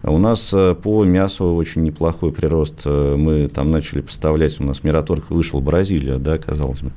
У 0.08 0.20
нас 0.20 0.54
э, 0.54 0.76
по 0.76 1.04
мясу 1.04 1.56
очень 1.56 1.84
неплохой 1.84 2.32
прирост. 2.32 2.82
Э, 2.86 3.16
мы 3.18 3.48
там 3.48 3.68
начали 3.70 4.02
поставлять, 4.02 4.60
у 4.60 4.64
нас 4.64 4.84
Мираторг 4.84 5.32
вышел 5.32 5.60
в 5.60 5.64
Бразилию, 5.64 6.20
да, 6.20 6.38
казалось 6.38 6.82
бы. 6.82 6.92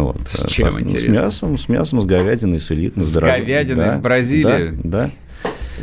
Вот. 0.00 0.16
С 0.26 0.46
чем, 0.48 0.68
Пос... 0.68 0.80
интересно? 0.80 1.14
С 1.14 1.18
мясом, 1.18 1.58
с 1.58 1.68
мясом, 1.68 2.00
с 2.00 2.04
говядиной, 2.04 2.58
с 2.58 2.70
элитной. 2.72 3.04
С 3.04 3.16
говядиной 3.16 3.86
да, 3.86 3.98
в 3.98 4.02
Бразилии? 4.02 4.70
Да, 4.82 5.06
да. 5.06 5.10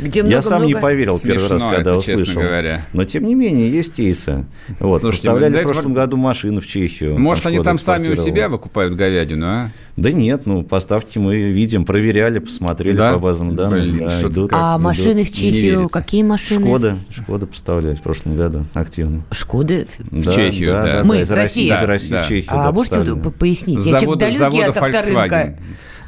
Где 0.00 0.22
много, 0.22 0.36
Я 0.36 0.42
сам 0.42 0.62
много... 0.62 0.74
не 0.74 0.80
поверил 0.80 1.18
Смешно 1.18 1.34
первый 1.34 1.50
раз, 1.50 1.62
когда 1.62 1.80
это, 1.80 1.96
услышал. 1.96 2.42
Говоря. 2.42 2.84
Но 2.92 3.04
тем 3.04 3.26
не 3.26 3.34
менее 3.34 3.70
есть 3.70 3.94
кейсы. 3.94 4.44
Вот, 4.80 5.02
Слушайте, 5.02 5.28
поставляли 5.28 5.62
в 5.62 5.66
прошлом 5.66 5.92
году 5.92 6.16
машины 6.16 6.60
в 6.60 6.66
Чехию. 6.66 7.18
Может, 7.18 7.44
там 7.44 7.52
они 7.52 7.62
там 7.62 7.78
сами 7.78 8.08
у 8.08 8.16
себя 8.16 8.48
выкупают 8.48 8.94
говядину, 8.94 9.46
а? 9.46 9.70
Да 9.96 10.10
нет, 10.10 10.46
ну 10.46 10.62
поставки 10.62 11.18
мы 11.18 11.36
видим, 11.36 11.84
проверяли, 11.84 12.38
посмотрели 12.38 12.96
да? 12.96 13.12
по 13.12 13.18
базам 13.18 13.54
данных. 13.54 13.82
Блин, 13.82 14.08
да, 14.08 14.20
идут, 14.20 14.52
а 14.52 14.74
идут. 14.74 14.84
машины 14.84 15.24
в 15.24 15.32
Чехию, 15.32 15.88
какие 15.90 16.22
машины? 16.22 16.66
Шкода, 16.66 16.98
Шкода 17.10 17.46
поставляли 17.46 17.94
в 17.94 18.02
прошлом 18.02 18.36
году 18.36 18.64
активно. 18.72 19.22
Шкоды 19.30 19.86
в 19.98 20.24
да, 20.24 20.32
Чехию, 20.32 20.68
да. 20.68 20.82
да, 20.82 21.04
мы, 21.04 21.20
из 21.20 21.30
России, 21.30 21.66
из 21.66 21.82
России 21.82 22.10
да. 22.10 22.22
в 22.22 22.28
Чехию. 22.28 22.52
А 22.52 22.64
да, 22.64 22.72
можете 22.72 23.14
пояснить? 23.38 23.84
Я 23.84 23.98
человек 23.98 24.18
далекий 24.18 24.62
от 24.62 24.76
авторынка. 24.76 25.58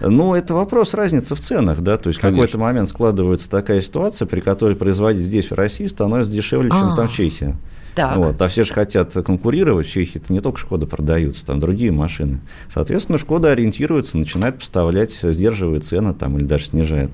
Ну, 0.01 0.35
это 0.35 0.55
вопрос 0.55 0.95
разницы 0.95 1.35
в 1.35 1.41
ценах, 1.41 1.81
да, 1.81 1.97
то 1.97 2.09
есть 2.09 2.21
Конечно. 2.21 2.43
в 2.43 2.47
какой-то 2.47 2.59
момент 2.59 2.89
складывается 2.89 3.51
такая 3.51 3.81
ситуация, 3.81 4.27
при 4.27 4.41
которой 4.41 4.75
производить 4.75 5.23
здесь, 5.23 5.51
в 5.51 5.55
России, 5.55 5.87
становится 5.87 6.33
дешевле, 6.33 6.71
чем 6.71 6.79
А-а-а. 6.79 6.97
там 6.97 7.09
в 7.09 7.13
Чехии. 7.13 7.57
Так. 7.95 8.17
Вот, 8.17 8.43
а 8.43 8.49
все 8.49 8.65
же 8.65 8.73
хотят 8.73 9.13
конкурировать, 9.13 9.87
в 9.87 9.91
Чехии 9.91 10.21
это 10.21 10.33
не 10.33 10.41
только 10.41 10.59
Шкода 10.59 10.87
продаются, 10.87 11.47
там 11.47 11.61
другие 11.61 11.93
машины. 11.93 12.41
Соответственно, 12.69 13.19
Шкода 13.19 13.53
ориентируется, 13.53 14.19
начинает 14.19 14.59
поставлять, 14.59 15.21
сдерживает 15.23 15.85
цены 15.85 16.13
там 16.13 16.37
или 16.37 16.45
даже 16.45 16.65
снижает. 16.65 17.13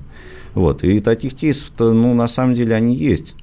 Вот, 0.55 0.83
и 0.83 0.99
таких 0.99 1.35
кейсов-то, 1.35 1.93
ну, 1.93 2.13
на 2.15 2.27
самом 2.27 2.55
деле 2.55 2.75
они 2.75 2.95
есть. 2.95 3.35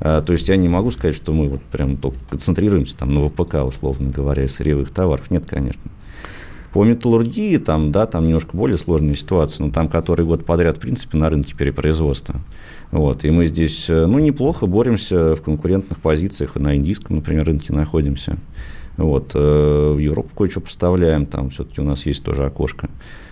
То 0.00 0.24
есть 0.28 0.48
я 0.48 0.56
не 0.56 0.68
могу 0.68 0.90
сказать, 0.90 1.14
что 1.14 1.32
мы 1.32 1.48
вот 1.48 1.62
прям 1.62 1.96
только 1.96 2.18
концентрируемся 2.30 2.96
там 2.96 3.14
на 3.14 3.28
ВПК, 3.28 3.56
условно 3.66 4.10
говоря, 4.10 4.48
сырьевых 4.48 4.90
товаров. 4.90 5.30
Нет, 5.30 5.44
конечно. 5.46 5.80
По 6.72 6.84
металлургии 6.84 7.56
там, 7.56 7.90
да, 7.90 8.06
там 8.06 8.24
немножко 8.26 8.56
более 8.56 8.78
сложная 8.78 9.14
ситуация, 9.14 9.66
но 9.66 9.72
там 9.72 9.88
который 9.88 10.24
год 10.24 10.44
подряд, 10.46 10.76
в 10.76 10.80
принципе, 10.80 11.18
на 11.18 11.28
рынке 11.28 11.54
перепроизводства. 11.56 12.36
Вот, 12.92 13.24
и 13.24 13.30
мы 13.30 13.46
здесь, 13.46 13.86
ну, 13.88 14.18
неплохо 14.18 14.66
боремся 14.66 15.34
в 15.34 15.42
конкурентных 15.42 15.98
позициях, 16.00 16.54
на 16.54 16.76
индийском, 16.76 17.16
например, 17.16 17.44
рынке 17.44 17.72
находимся. 17.72 18.36
Вот, 18.96 19.34
в 19.34 19.98
Европу 19.98 20.30
кое-что 20.36 20.60
поставляем, 20.60 21.26
там 21.26 21.50
все-таки 21.50 21.80
у 21.80 21.84
нас 21.84 22.06
есть 22.06 22.22
тоже 22.22 22.44
окошко. 22.44 22.88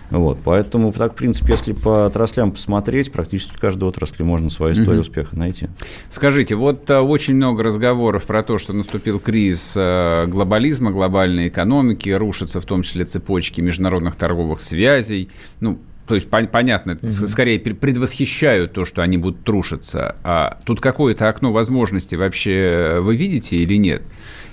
Вот, 0.09 0.39
поэтому, 0.43 0.91
так, 0.91 1.13
в 1.13 1.15
принципе, 1.15 1.53
если 1.53 1.73
по 1.73 2.05
отраслям 2.05 2.51
посмотреть, 2.51 3.11
практически 3.11 3.55
в 3.55 3.59
каждой 3.59 3.83
отрасли 3.87 4.23
можно 4.23 4.49
свою 4.49 4.73
историю 4.73 5.01
угу. 5.01 5.01
успеха 5.01 5.37
найти. 5.37 5.67
Скажите, 6.09 6.55
вот 6.55 6.89
а, 6.89 7.01
очень 7.01 7.35
много 7.35 7.63
разговоров 7.63 8.25
про 8.25 8.41
то, 8.43 8.57
что 8.57 8.73
наступил 8.73 9.19
кризис 9.19 9.75
а, 9.77 10.25
глобализма, 10.25 10.91
глобальной 10.91 11.47
экономики, 11.47 12.09
рушатся 12.09 12.59
в 12.59 12.65
том 12.65 12.81
числе 12.81 13.05
цепочки 13.05 13.61
международных 13.61 14.15
торговых 14.15 14.61
связей. 14.61 15.29
Ну, 15.59 15.79
то 16.09 16.15
есть, 16.15 16.27
пон- 16.27 16.47
понятно, 16.47 16.93
угу. 16.93 17.07
скорее 17.27 17.59
предвосхищают 17.59 18.73
то, 18.73 18.83
что 18.83 19.03
они 19.03 19.17
будут 19.17 19.47
рушиться. 19.47 20.15
А 20.23 20.57
тут 20.65 20.81
какое-то 20.81 21.29
окно 21.29 21.51
возможностей 21.51 22.17
вообще 22.17 22.97
вы 22.99 23.15
видите 23.15 23.57
или 23.57 23.75
нет? 23.75 24.01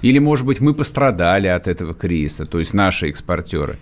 Или, 0.02 0.18
может 0.18 0.44
быть, 0.44 0.60
мы 0.60 0.74
пострадали 0.74 1.48
от 1.48 1.66
этого 1.66 1.94
кризиса, 1.94 2.44
то 2.44 2.58
есть 2.58 2.74
наши 2.74 3.08
экспортеры? 3.08 3.76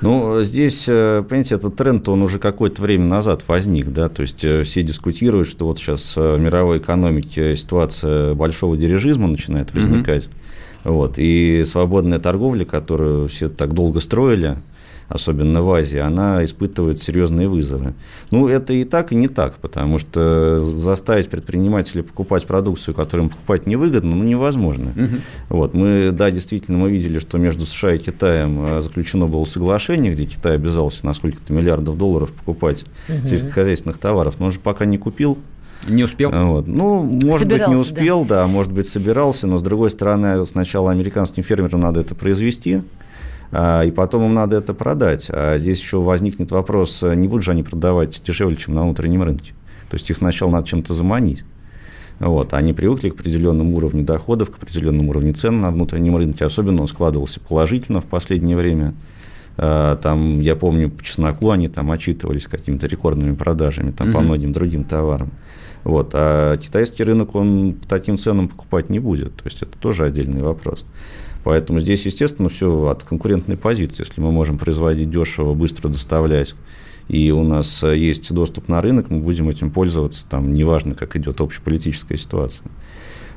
Ну, 0.00 0.42
здесь, 0.42 0.86
э, 0.88 1.22
понимаете, 1.22 1.54
этот 1.54 1.76
тренд, 1.76 2.08
он 2.08 2.22
уже 2.22 2.40
какое-то 2.40 2.82
время 2.82 3.04
назад 3.04 3.44
возник, 3.46 3.86
да, 3.90 4.08
то 4.08 4.22
есть 4.22 4.42
э, 4.42 4.64
все 4.64 4.82
дискутируют, 4.82 5.46
что 5.46 5.66
вот 5.66 5.78
сейчас 5.78 6.16
в 6.16 6.38
мировой 6.38 6.78
экономике 6.78 7.54
ситуация 7.54 8.34
большого 8.34 8.76
дирижизма 8.76 9.28
начинает 9.28 9.72
возникать. 9.72 10.24
Mm-hmm. 10.24 10.90
Вот, 10.90 11.14
и 11.18 11.62
свободная 11.64 12.18
торговля, 12.18 12.64
которую 12.64 13.28
все 13.28 13.48
так 13.48 13.72
долго 13.74 14.00
строили, 14.00 14.56
особенно 15.12 15.62
в 15.62 15.72
Азии, 15.72 15.98
она 15.98 16.44
испытывает 16.44 17.00
серьезные 17.00 17.48
вызовы. 17.48 17.94
Ну, 18.30 18.48
это 18.48 18.72
и 18.72 18.84
так, 18.84 19.12
и 19.12 19.14
не 19.14 19.28
так, 19.28 19.56
потому 19.56 19.98
что 19.98 20.58
заставить 20.58 21.28
предпринимателей 21.28 22.02
покупать 22.02 22.46
продукцию, 22.46 22.94
которую 22.94 23.24
им 23.26 23.30
покупать 23.30 23.66
невыгодно, 23.66 24.16
ну, 24.16 24.24
невозможно. 24.24 24.90
Угу. 24.90 25.16
Вот, 25.50 25.74
мы, 25.74 26.10
да, 26.12 26.30
действительно, 26.30 26.78
мы 26.78 26.90
видели, 26.90 27.18
что 27.18 27.38
между 27.38 27.66
США 27.66 27.94
и 27.94 27.98
Китаем 27.98 28.64
э, 28.64 28.80
заключено 28.80 29.26
было 29.26 29.44
соглашение, 29.44 30.12
где 30.12 30.24
Китай 30.24 30.54
обязался 30.54 31.04
на 31.04 31.12
сколько-то 31.12 31.52
миллиардов 31.52 31.98
долларов 31.98 32.32
покупать 32.32 32.84
угу. 33.08 33.28
сельскохозяйственных 33.28 33.98
товаров, 33.98 34.36
но 34.38 34.46
он 34.46 34.52
же 34.52 34.60
пока 34.60 34.84
не 34.86 34.98
купил, 34.98 35.38
не 35.88 36.04
успел? 36.04 36.30
Вот. 36.30 36.68
Ну, 36.68 37.02
может 37.02 37.40
собирался, 37.40 37.48
быть, 37.48 37.68
не 37.68 37.74
успел, 37.74 38.24
да. 38.24 38.42
да, 38.42 38.46
может 38.46 38.72
быть, 38.72 38.88
собирался, 38.88 39.46
но, 39.46 39.58
с 39.58 39.62
другой 39.62 39.90
стороны, 39.90 40.46
сначала 40.46 40.92
американским 40.92 41.42
фермерам 41.42 41.80
надо 41.80 42.00
это 42.00 42.14
произвести, 42.14 42.82
и 43.52 43.92
потом 43.94 44.24
им 44.24 44.34
надо 44.34 44.56
это 44.56 44.72
продать. 44.72 45.26
А 45.28 45.58
здесь 45.58 45.80
еще 45.80 46.00
возникнет 46.00 46.50
вопрос, 46.50 47.02
не 47.02 47.28
будут 47.28 47.44
же 47.44 47.50
они 47.50 47.62
продавать 47.62 48.22
дешевле, 48.24 48.56
чем 48.56 48.74
на 48.74 48.82
внутреннем 48.82 49.22
рынке. 49.22 49.52
То 49.90 49.96
есть 49.96 50.08
их 50.08 50.16
сначала 50.16 50.50
надо 50.50 50.66
чем-то 50.66 50.94
заманить. 50.94 51.44
Вот. 52.18 52.54
Они 52.54 52.72
привыкли 52.72 53.10
к 53.10 53.14
определенному 53.14 53.76
уровню 53.76 54.04
доходов, 54.04 54.50
к 54.50 54.56
определенному 54.56 55.10
уровню 55.10 55.34
цен 55.34 55.60
на 55.60 55.70
внутреннем 55.70 56.16
рынке. 56.16 56.44
Особенно 56.44 56.82
он 56.82 56.88
складывался 56.88 57.40
положительно 57.40 58.00
в 58.00 58.04
последнее 58.04 58.56
время. 58.56 58.94
А, 59.56 59.96
там, 59.96 60.40
я 60.40 60.56
помню, 60.56 60.88
по 60.90 61.02
чесноку 61.02 61.50
они 61.50 61.68
там 61.68 61.90
отчитывались 61.90 62.46
какими-то 62.46 62.86
рекордными 62.86 63.34
продажами, 63.34 63.90
там, 63.90 64.08
угу. 64.08 64.18
по 64.18 64.20
многим 64.22 64.52
другим 64.52 64.84
товарам. 64.84 65.30
Вот. 65.84 66.12
А 66.14 66.56
китайский 66.56 67.02
рынок, 67.02 67.34
он 67.34 67.74
по 67.74 67.88
таким 67.88 68.16
ценам 68.16 68.48
покупать 68.48 68.88
не 68.88 69.00
будет. 69.00 69.36
То 69.36 69.44
есть 69.46 69.60
это 69.62 69.76
тоже 69.78 70.04
отдельный 70.04 70.42
вопрос. 70.42 70.84
Поэтому 71.44 71.80
здесь, 71.80 72.06
естественно, 72.06 72.48
все 72.48 72.86
от 72.86 73.04
конкурентной 73.04 73.56
позиции. 73.56 74.04
Если 74.06 74.20
мы 74.20 74.30
можем 74.30 74.58
производить 74.58 75.10
дешево, 75.10 75.54
быстро 75.54 75.88
доставлять, 75.88 76.54
и 77.08 77.30
у 77.30 77.42
нас 77.42 77.82
есть 77.82 78.32
доступ 78.32 78.68
на 78.68 78.80
рынок, 78.80 79.10
мы 79.10 79.18
будем 79.18 79.48
этим 79.48 79.70
пользоваться, 79.70 80.28
там, 80.28 80.54
неважно, 80.54 80.94
как 80.94 81.16
идет 81.16 81.40
общеполитическая 81.40 82.16
ситуация. 82.16 82.66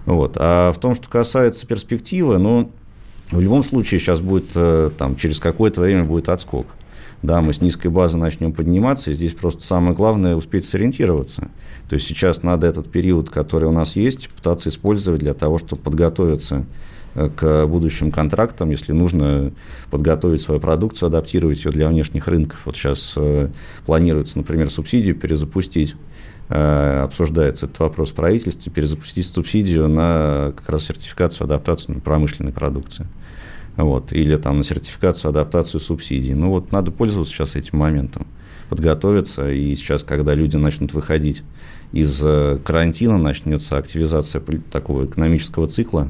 Вот. 0.06 0.38
А 0.40 0.72
в 0.72 0.80
том, 0.80 0.94
что 0.94 1.10
касается 1.10 1.66
перспективы, 1.66 2.38
ну, 2.38 2.72
в 3.32 3.42
любом 3.42 3.64
случае 3.64 4.00
сейчас 4.00 4.22
будет, 4.22 4.52
э, 4.54 4.92
там, 4.98 5.16
через 5.16 5.40
какое-то 5.40 5.82
время 5.82 6.04
будет 6.04 6.30
отскок. 6.30 6.68
Да, 7.24 7.42
мы 7.42 7.54
с 7.54 7.62
низкой 7.62 7.88
базы 7.88 8.20
начнем 8.20 8.54
подниматься, 8.54 9.10
и 9.10 9.16
здесь 9.16 9.34
просто 9.34 9.64
самое 9.64 9.96
главное 9.96 10.36
успеть 10.36 10.66
сориентироваться. 10.66 11.50
То 11.90 11.96
есть 11.96 12.06
сейчас 12.06 12.44
надо 12.44 12.68
этот 12.68 12.92
период, 12.92 13.32
который 13.32 13.68
у 13.68 13.72
нас 13.72 13.96
есть, 13.96 14.30
пытаться 14.30 14.70
использовать 14.70 15.22
для 15.22 15.34
того, 15.34 15.58
чтобы 15.58 15.82
подготовиться 15.82 16.66
к 17.16 17.66
будущим 17.66 18.12
контрактам, 18.12 18.70
если 18.70 18.92
нужно 18.92 19.52
подготовить 19.90 20.42
свою 20.42 20.60
продукцию, 20.60 21.08
адаптировать 21.08 21.64
ее 21.64 21.72
для 21.72 21.88
внешних 21.88 22.28
рынков. 22.28 22.62
Вот 22.66 22.76
сейчас 22.76 23.14
э, 23.16 23.50
планируется, 23.86 24.38
например, 24.38 24.70
субсидию 24.70 25.16
перезапустить 25.16 25.96
э, 26.50 27.02
обсуждается 27.04 27.68
этот 27.68 27.80
вопрос 27.80 28.12
в 28.12 28.16
правительстве, 28.16 28.72
перезапустить 28.72 29.26
субсидию 29.28 29.88
на 29.88 30.54
как 30.58 30.70
раз 30.70 30.86
сертификацию, 30.86 31.46
адаптацию 31.46 32.02
промышленной 32.02 32.52
продукции. 32.52 33.08
Вот, 33.78 34.14
или 34.14 34.36
там 34.36 34.58
на 34.58 34.64
сертификацию, 34.64 35.30
адаптацию 35.30 35.82
субсидий. 35.82 36.34
Ну 36.34 36.50
вот 36.50 36.72
надо 36.72 36.92
пользоваться 36.92 37.34
сейчас 37.34 37.56
этим 37.56 37.80
моментом, 37.80 38.26
подготовиться. 38.70 39.50
И 39.52 39.76
сейчас, 39.76 40.04
когда 40.04 40.34
люди 40.34 40.56
начнут 40.56 40.94
выходить 40.94 41.44
из 41.92 42.20
э, 42.24 42.58
карантина, 42.64 43.18
начнется 43.18 43.78
активизация 43.78 44.42
такого 44.72 45.06
экономического 45.06 45.68
цикла, 45.68 46.10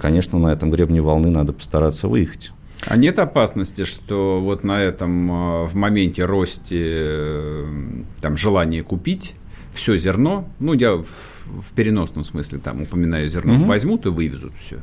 конечно, 0.00 0.38
на 0.38 0.48
этом 0.48 0.70
гребне 0.70 1.00
волны 1.00 1.30
надо 1.30 1.52
постараться 1.52 2.08
выехать. 2.08 2.52
А 2.86 2.96
нет 2.96 3.18
опасности, 3.18 3.84
что 3.84 4.40
вот 4.40 4.64
на 4.64 4.80
этом 4.80 5.30
а, 5.30 5.64
в 5.64 5.74
моменте 5.74 6.24
росте 6.24 6.82
э, 6.82 8.02
там, 8.20 8.36
желания 8.36 8.82
купить 8.82 9.34
все 9.72 9.96
зерно, 9.96 10.48
ну, 10.58 10.72
я 10.72 10.92
в, 10.92 11.06
в 11.06 11.72
переносном 11.74 12.24
смысле 12.24 12.58
там 12.58 12.82
упоминаю 12.82 13.28
зерно, 13.28 13.54
угу. 13.54 13.64
возьмут 13.64 14.06
и 14.06 14.08
вывезут 14.08 14.52
все. 14.54 14.78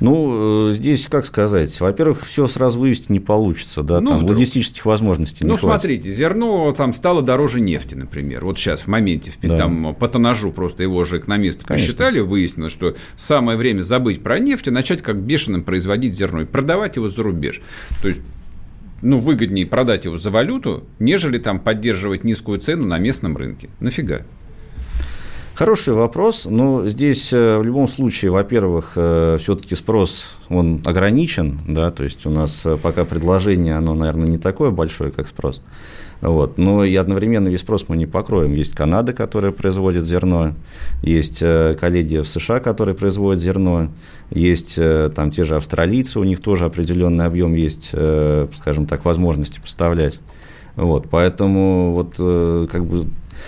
Ну, 0.00 0.70
э, 0.70 0.72
здесь, 0.72 1.06
как 1.06 1.24
сказать, 1.24 1.80
во-первых, 1.80 2.24
все 2.26 2.46
сразу 2.48 2.80
вывести 2.80 3.12
не 3.12 3.20
получится, 3.20 3.82
да, 3.82 4.00
ну, 4.00 4.10
там 4.10 4.18
вдруг. 4.18 4.32
логистических 4.32 4.84
возможностей 4.84 5.44
не 5.44 5.48
Ну, 5.48 5.56
смотрите, 5.56 6.10
зерно 6.10 6.72
там 6.72 6.92
стало 6.92 7.22
дороже 7.22 7.60
нефти, 7.60 7.94
например. 7.94 8.44
Вот 8.44 8.58
сейчас 8.58 8.82
в 8.82 8.86
моменте, 8.88 9.32
да. 9.42 9.56
там 9.56 9.94
по 9.94 10.08
тоннажу 10.08 10.52
просто 10.52 10.82
его 10.82 11.04
же 11.04 11.18
экономисты 11.18 11.64
Конечно. 11.64 11.86
посчитали, 11.86 12.20
выяснилось, 12.20 12.72
что 12.72 12.96
самое 13.16 13.56
время 13.56 13.82
забыть 13.82 14.22
про 14.22 14.38
нефть 14.38 14.66
и 14.66 14.70
начать 14.70 15.00
как 15.02 15.16
бешеным 15.16 15.62
производить 15.62 16.14
зерно 16.14 16.42
и 16.42 16.44
продавать 16.44 16.96
его 16.96 17.08
за 17.08 17.22
рубеж. 17.22 17.62
То 18.02 18.08
есть 18.08 18.20
ну, 19.04 19.18
выгоднее 19.18 19.66
продать 19.66 20.06
его 20.06 20.16
за 20.16 20.30
валюту, 20.30 20.84
нежели 20.98 21.38
там 21.38 21.60
поддерживать 21.60 22.24
низкую 22.24 22.58
цену 22.58 22.86
на 22.86 22.98
местном 22.98 23.36
рынке. 23.36 23.68
Нафига? 23.78 24.22
Хороший 25.54 25.94
вопрос, 25.94 26.46
но 26.50 26.84
здесь 26.88 27.32
э, 27.32 27.58
в 27.58 27.62
любом 27.62 27.86
случае, 27.86 28.32
во-первых, 28.32 28.94
э, 28.96 29.38
все-таки 29.40 29.76
спрос 29.76 30.34
он 30.48 30.82
ограничен, 30.84 31.60
да, 31.68 31.92
то 31.92 32.02
есть 32.02 32.26
у 32.26 32.30
нас 32.30 32.66
э, 32.66 32.74
пока 32.74 33.04
предложение, 33.04 33.76
оно, 33.76 33.94
наверное, 33.94 34.26
не 34.26 34.38
такое 34.38 34.72
большое, 34.72 35.12
как 35.12 35.28
спрос. 35.28 35.62
Вот. 36.20 36.58
Но 36.58 36.82
и 36.82 36.96
одновременно 36.96 37.48
весь 37.50 37.60
спрос 37.60 37.84
мы 37.86 37.96
не 37.96 38.06
покроем. 38.06 38.52
Есть 38.52 38.74
Канада, 38.74 39.12
которая 39.12 39.52
производит 39.52 40.04
зерно, 40.04 40.54
есть 41.02 41.38
коллеги 41.38 42.16
в 42.16 42.26
США, 42.26 42.58
которые 42.58 42.96
производят 42.96 43.40
зерно, 43.40 43.90
есть 44.30 44.76
там 45.14 45.30
те 45.30 45.44
же 45.44 45.54
австралийцы, 45.54 46.18
у 46.18 46.24
них 46.24 46.40
тоже 46.40 46.64
определенный 46.64 47.26
объем 47.26 47.54
есть, 47.54 47.90
скажем 48.56 48.86
так, 48.86 49.04
возможности 49.04 49.60
поставлять. 49.60 50.18
Вот, 50.76 51.08
поэтому 51.10 51.92
вот 51.92 52.14
как 52.70 52.86
бы 52.86 53.06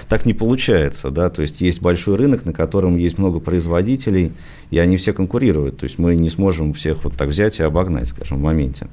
так 0.08 0.26
не 0.26 0.34
получается, 0.34 1.10
да, 1.10 1.28
то 1.28 1.42
есть 1.42 1.60
есть 1.60 1.80
большой 1.80 2.16
рынок, 2.16 2.44
на 2.44 2.52
котором 2.52 2.96
есть 2.96 3.18
много 3.18 3.40
производителей, 3.40 4.32
и 4.70 4.78
они 4.78 4.96
все 4.96 5.12
конкурируют, 5.12 5.78
то 5.78 5.84
есть 5.84 5.98
мы 5.98 6.14
не 6.14 6.30
сможем 6.30 6.72
всех 6.72 7.04
вот 7.04 7.14
так 7.14 7.28
взять 7.28 7.58
и 7.58 7.62
обогнать, 7.62 8.08
скажем, 8.08 8.38
в 8.38 8.42
моменте. 8.42 8.88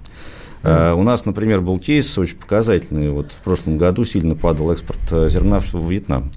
Uh, 0.64 0.96
у 0.96 1.04
нас, 1.04 1.26
например, 1.26 1.60
был 1.60 1.78
кейс 1.78 2.18
очень 2.18 2.38
показательный. 2.38 3.10
Вот 3.10 3.34
в 3.34 3.44
прошлом 3.44 3.78
году 3.78 4.06
сильно 4.06 4.34
падал 4.34 4.72
экспорт 4.72 5.02
э, 5.12 5.28
зерна 5.28 5.60
в 5.60 5.74
Вьетнам. 5.92 6.32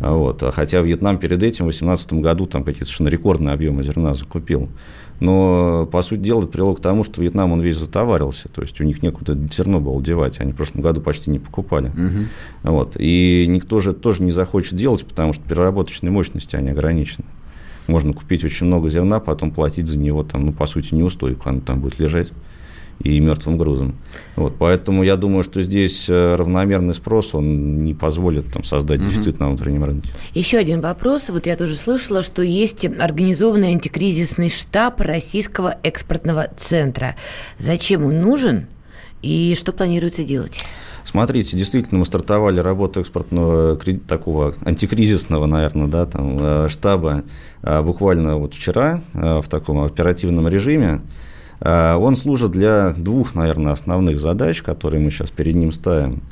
Вот. 0.00 0.42
Хотя 0.54 0.80
Вьетнам 0.80 1.18
перед 1.18 1.42
этим, 1.42 1.66
в 1.66 1.68
2018 1.68 2.14
году, 2.14 2.46
там 2.46 2.64
какие-то 2.64 2.86
совершенно 2.86 3.08
рекордные 3.08 3.54
объемы 3.54 3.82
зерна 3.82 4.14
закупил. 4.14 4.68
Но, 5.20 5.86
по 5.92 6.02
сути 6.02 6.20
дела, 6.20 6.40
это 6.40 6.48
привело 6.48 6.74
к 6.74 6.80
тому, 6.80 7.04
что 7.04 7.22
Вьетнам, 7.22 7.52
он 7.52 7.60
весь 7.60 7.76
затоварился, 7.76 8.48
то 8.48 8.60
есть 8.60 8.80
у 8.80 8.84
них 8.84 9.04
некуда 9.04 9.38
зерно 9.52 9.78
было 9.78 10.02
девать, 10.02 10.40
они 10.40 10.50
в 10.50 10.56
прошлом 10.56 10.82
году 10.82 11.00
почти 11.00 11.30
не 11.30 11.38
покупали. 11.38 11.90
Угу. 11.90 12.72
Вот. 12.72 12.96
И 12.98 13.46
никто 13.48 13.78
же 13.78 13.92
тоже 13.92 14.24
не 14.24 14.32
захочет 14.32 14.74
делать, 14.74 15.06
потому 15.06 15.32
что 15.32 15.44
переработочные 15.48 16.10
мощности, 16.10 16.56
они 16.56 16.70
ограничены. 16.70 17.24
Можно 17.86 18.12
купить 18.14 18.42
очень 18.42 18.66
много 18.66 18.90
зерна, 18.90 19.20
потом 19.20 19.52
платить 19.52 19.86
за 19.86 19.96
него, 19.96 20.24
там, 20.24 20.46
ну, 20.46 20.52
по 20.52 20.66
сути, 20.66 20.92
неустойку, 20.92 21.48
оно 21.48 21.60
там 21.60 21.80
будет 21.80 22.00
лежать 22.00 22.32
и 23.00 23.18
мертвым 23.20 23.56
грузом. 23.56 23.96
Вот, 24.36 24.56
поэтому 24.58 25.02
я 25.02 25.16
думаю, 25.16 25.42
что 25.42 25.60
здесь 25.62 26.08
э, 26.08 26.34
равномерный 26.36 26.94
спрос, 26.94 27.34
он 27.34 27.84
не 27.84 27.94
позволит 27.94 28.52
там, 28.52 28.64
создать 28.64 29.00
угу. 29.00 29.10
дефицит 29.10 29.40
на 29.40 29.48
внутреннем 29.48 29.84
рынке. 29.84 30.10
Еще 30.34 30.58
один 30.58 30.80
вопрос. 30.80 31.30
Вот 31.30 31.46
я 31.46 31.56
тоже 31.56 31.76
слышала, 31.76 32.22
что 32.22 32.42
есть 32.42 32.84
организованный 32.84 33.68
антикризисный 33.68 34.50
штаб 34.50 35.00
Российского 35.00 35.76
экспортного 35.82 36.48
центра. 36.56 37.16
Зачем 37.58 38.04
он 38.04 38.20
нужен 38.20 38.66
и 39.20 39.54
что 39.58 39.72
планируется 39.72 40.24
делать? 40.24 40.60
Смотрите, 41.04 41.56
действительно, 41.56 41.98
мы 41.98 42.06
стартовали 42.06 42.60
работу 42.60 43.00
экспортного 43.00 43.76
такого 44.06 44.54
антикризисного, 44.64 45.46
наверное, 45.46 45.88
да, 45.88 46.06
там, 46.06 46.38
э, 46.40 46.68
штаба 46.68 47.24
э, 47.62 47.82
буквально 47.82 48.36
вот 48.36 48.54
вчера 48.54 49.02
в 49.12 49.44
таком 49.48 49.82
оперативном 49.82 50.46
режиме. 50.46 51.02
А, 51.64 51.96
он 51.96 52.16
служит 52.16 52.50
для 52.50 52.92
двух, 52.96 53.34
наверное, 53.34 53.72
основных 53.72 54.20
задач, 54.20 54.62
которые 54.62 55.00
мы 55.00 55.10
сейчас 55.10 55.30
перед 55.30 55.54
ним 55.54 55.70
ставим. 55.70 56.22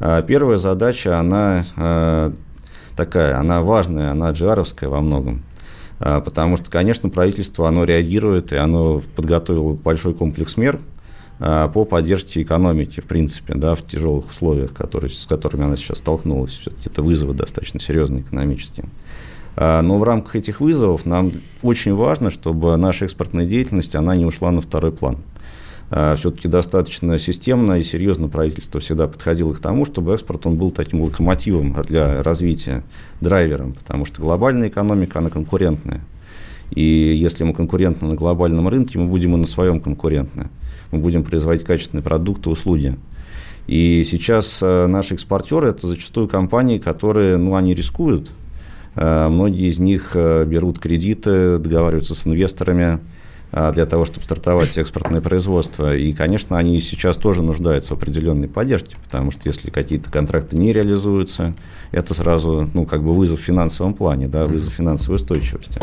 А, 0.00 0.22
первая 0.22 0.56
задача, 0.56 1.18
она 1.18 1.64
а, 1.76 2.32
такая, 2.96 3.38
она 3.38 3.62
важная, 3.62 4.10
она 4.10 4.32
джаровская 4.32 4.90
во 4.90 5.00
многом. 5.00 5.42
Потому 5.98 6.56
что, 6.56 6.68
конечно, 6.68 7.10
правительство, 7.10 7.68
оно 7.68 7.84
реагирует, 7.84 8.52
и 8.52 8.56
оно 8.56 9.00
подготовило 9.14 9.74
большой 9.74 10.14
комплекс 10.14 10.56
мер 10.56 10.80
по 11.38 11.84
поддержке 11.84 12.42
экономики, 12.42 12.98
в 12.98 13.04
принципе, 13.04 13.54
да, 13.54 13.76
в 13.76 13.86
тяжелых 13.86 14.28
условиях, 14.28 14.72
которые, 14.72 15.10
с 15.10 15.26
которыми 15.26 15.62
она 15.62 15.76
сейчас 15.76 15.98
столкнулась. 15.98 16.54
Все-таки 16.54 16.88
это 16.88 17.04
вызовы 17.04 17.34
достаточно 17.34 17.78
серьезные 17.78 18.22
экономические. 18.22 18.86
А, 19.56 19.82
но 19.82 19.98
в 19.98 20.04
рамках 20.04 20.36
этих 20.36 20.60
вызовов 20.60 21.04
нам 21.06 21.32
очень 21.62 21.94
важно, 21.94 22.30
чтобы 22.30 22.76
наша 22.76 23.04
экспортная 23.04 23.46
деятельность 23.46 23.94
она 23.94 24.16
не 24.16 24.24
ушла 24.24 24.50
на 24.50 24.60
второй 24.60 24.92
план. 24.92 25.18
А, 25.90 26.16
Все-таки 26.16 26.48
достаточно 26.48 27.18
системно 27.18 27.74
и 27.74 27.82
серьезно 27.82 28.28
правительство 28.28 28.80
всегда 28.80 29.08
подходило 29.08 29.52
к 29.52 29.60
тому, 29.60 29.84
чтобы 29.84 30.14
экспорт 30.14 30.46
он 30.46 30.56
был 30.56 30.70
таким 30.70 31.02
локомотивом 31.02 31.76
для 31.82 32.22
развития, 32.22 32.82
драйвером, 33.20 33.74
потому 33.74 34.04
что 34.04 34.22
глобальная 34.22 34.68
экономика, 34.68 35.18
она 35.18 35.28
конкурентная. 35.28 36.00
И 36.70 36.82
если 36.82 37.44
мы 37.44 37.52
конкурентны 37.52 38.08
на 38.08 38.14
глобальном 38.14 38.66
рынке, 38.68 38.98
мы 38.98 39.06
будем 39.06 39.34
и 39.34 39.38
на 39.38 39.46
своем 39.46 39.80
конкурентны. 39.80 40.48
Мы 40.90 40.98
будем 40.98 41.22
производить 41.22 41.64
качественные 41.64 42.02
продукты, 42.02 42.48
услуги. 42.48 42.96
И 43.66 44.02
сейчас 44.04 44.60
э, 44.62 44.86
наши 44.86 45.14
экспортеры– 45.14 45.66
это 45.68 45.86
зачастую 45.86 46.28
компании, 46.28 46.78
которые, 46.78 47.36
ну, 47.36 47.54
они 47.54 47.74
рискуют, 47.74 48.30
многие 48.94 49.68
из 49.68 49.78
них 49.78 50.10
э, 50.14 50.44
берут 50.44 50.78
кредиты, 50.78 51.58
договариваются 51.58 52.14
с 52.14 52.26
инвесторами 52.26 53.00
э, 53.50 53.72
для 53.72 53.86
того, 53.86 54.04
чтобы 54.04 54.24
стартовать 54.24 54.76
экспортное 54.76 55.22
производство. 55.22 55.96
И, 55.96 56.12
конечно, 56.12 56.58
они 56.58 56.78
сейчас 56.80 57.16
тоже 57.16 57.42
нуждаются 57.42 57.94
в 57.94 57.98
определенной 57.98 58.48
поддержке, 58.48 58.96
потому 59.02 59.30
что 59.30 59.48
если 59.48 59.70
какие-то 59.70 60.10
контракты 60.10 60.56
не 60.56 60.74
реализуются, 60.74 61.54
это 61.90 62.12
сразу, 62.12 62.68
ну, 62.74 62.84
как 62.84 63.02
бы 63.02 63.14
вызов 63.14 63.40
в 63.40 63.44
финансовом 63.44 63.94
плане, 63.94 64.28
да, 64.28 64.46
вызов 64.46 64.74
финансовой 64.74 65.16
устойчивости. 65.16 65.80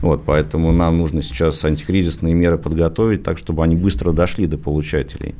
Вот, 0.00 0.22
поэтому 0.24 0.72
нам 0.72 0.96
нужно 0.98 1.22
сейчас 1.22 1.62
антикризисные 1.62 2.32
меры 2.32 2.56
подготовить 2.56 3.22
так, 3.22 3.36
чтобы 3.36 3.64
они 3.64 3.76
быстро 3.76 4.12
дошли 4.12 4.46
до 4.46 4.56
получателей. 4.56 5.34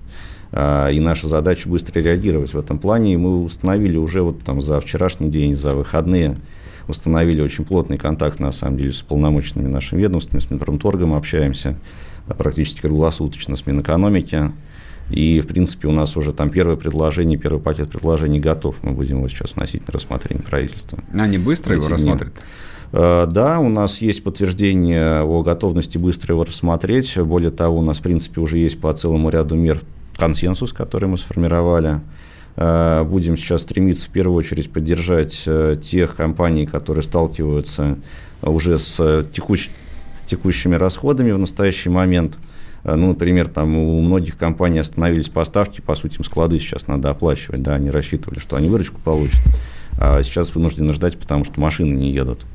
И 0.53 1.01
наша 1.01 1.27
задача 1.29 1.69
быстро 1.69 2.01
реагировать 2.01 2.55
в 2.55 2.59
этом 2.59 2.79
плане. 2.79 3.15
И 3.15 3.17
мы 3.17 3.43
установили 3.43 3.97
уже 3.99 4.23
вот 4.23 4.43
там 4.43 4.63
за 4.63 4.81
вчерашний 4.81 5.29
день, 5.29 5.55
за 5.57 5.73
выходные 5.73 6.37
установили 6.89 7.41
очень 7.41 7.65
плотный 7.65 7.99
контакт, 7.99 8.41
на 8.41 8.53
самом 8.53 8.79
деле, 8.79 8.93
с 8.93 9.03
полномочными 9.03 9.69
нашими 9.69 10.03
ведомствами, 10.03 10.41
с 10.41 10.51
Минпромторгом 10.51 11.15
общаемся 11.15 11.77
практически 12.39 12.81
круглосуточно, 12.81 13.57
с 13.57 13.67
Минэкономики. 13.67 14.53
И, 15.11 15.41
в 15.41 15.47
принципе, 15.47 15.87
у 15.87 15.93
нас 15.93 16.17
уже 16.17 16.33
там 16.33 16.51
первое 16.51 16.77
предложение, 16.77 17.39
первый 17.39 17.61
пакет 17.61 17.91
предложений 17.91 18.41
готов. 18.41 18.77
Мы 18.83 18.93
будем 18.93 19.19
его 19.19 19.29
сейчас 19.29 19.55
вносить 19.55 19.87
на 19.87 19.93
рассмотрение 19.93 20.43
правительства. 20.43 20.99
Они 21.13 21.39
быстро 21.39 21.77
его 21.77 21.89
рассмотрят? 21.89 22.33
Э, 22.93 23.27
да, 23.31 23.61
у 23.61 23.69
нас 23.69 23.99
есть 23.99 24.25
подтверждение 24.25 25.23
о 25.23 25.43
готовности 25.43 25.99
быстро 25.99 26.35
его 26.35 26.45
рассмотреть. 26.45 27.17
Более 27.19 27.51
того, 27.51 27.79
у 27.79 27.83
нас, 27.83 27.99
в 27.99 28.03
принципе, 28.03 28.41
уже 28.41 28.59
есть 28.59 28.81
по 28.81 28.93
целому 28.93 29.31
ряду 29.31 29.55
мер 29.55 29.79
консенсус, 30.17 30.73
который 30.73 31.09
мы 31.09 31.19
сформировали. 31.19 32.01
Э, 32.57 33.05
будем 33.05 33.37
сейчас 33.37 33.63
стремиться 33.63 34.07
в 34.07 34.11
первую 34.11 34.37
очередь 34.37 34.73
поддержать 34.73 35.43
э, 35.47 35.77
тех 35.83 36.17
компаний, 36.17 36.67
которые 36.67 37.03
сталкиваются 37.03 37.99
уже 38.43 38.79
с 38.79 39.27
текущ... 39.33 39.69
текущими 40.27 40.75
расходами 40.75 41.33
в 41.33 41.39
настоящий 41.39 41.91
момент. 41.91 42.39
Э, 42.83 42.95
ну, 42.95 43.09
например, 43.09 43.49
там 43.49 43.77
у 43.77 44.01
многих 44.01 44.39
компаний 44.39 44.79
остановились 44.79 45.29
поставки, 45.29 45.83
по 45.83 45.95
сути, 45.95 46.17
им 46.17 46.25
склады 46.25 46.59
сейчас 46.59 46.87
надо 46.87 47.11
оплачивать, 47.11 47.63
да, 47.63 47.75
они 47.75 47.91
рассчитывали, 47.91 48.39
что 48.39 48.57
они 48.57 48.69
выручку 48.69 49.01
получат, 49.03 49.41
а 49.99 50.23
сейчас 50.23 50.55
вынуждены 50.55 50.95
ждать, 50.95 51.19
потому 51.19 51.45
что 51.45 51.61
машины 51.61 51.95
не 51.95 52.11
едут. 52.11 52.47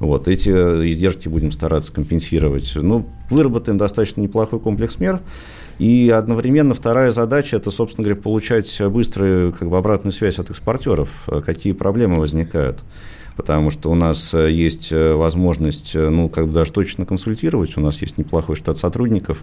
Вот, 0.00 0.26
эти 0.26 0.48
издержки 0.50 1.28
будем 1.28 1.52
стараться 1.52 1.92
компенсировать. 1.92 2.72
Ну, 2.74 3.06
выработаем 3.30 3.78
достаточно 3.78 4.20
неплохой 4.20 4.58
комплекс 4.58 4.98
мер, 4.98 5.20
и 5.78 6.10
одновременно 6.10 6.74
вторая 6.74 7.10
задача– 7.10 7.56
это, 7.58 7.70
собственно 7.70 8.04
говоря, 8.04 8.20
получать 8.20 8.80
быструю 8.82 9.52
как 9.52 9.68
бы, 9.68 9.76
обратную 9.76 10.12
связь 10.12 10.38
от 10.38 10.50
экспортеров, 10.50 11.08
какие 11.44 11.72
проблемы 11.72 12.16
возникают. 12.16 12.84
Потому 13.36 13.70
что 13.70 13.90
у 13.90 13.94
нас 13.94 14.32
есть 14.32 14.92
возможность, 14.92 15.94
ну, 15.94 16.28
как 16.28 16.46
бы 16.46 16.52
даже 16.52 16.70
точно 16.70 17.04
консультировать, 17.04 17.76
у 17.76 17.80
нас 17.80 18.00
есть 18.00 18.16
неплохой 18.16 18.54
штат 18.54 18.78
сотрудников, 18.78 19.42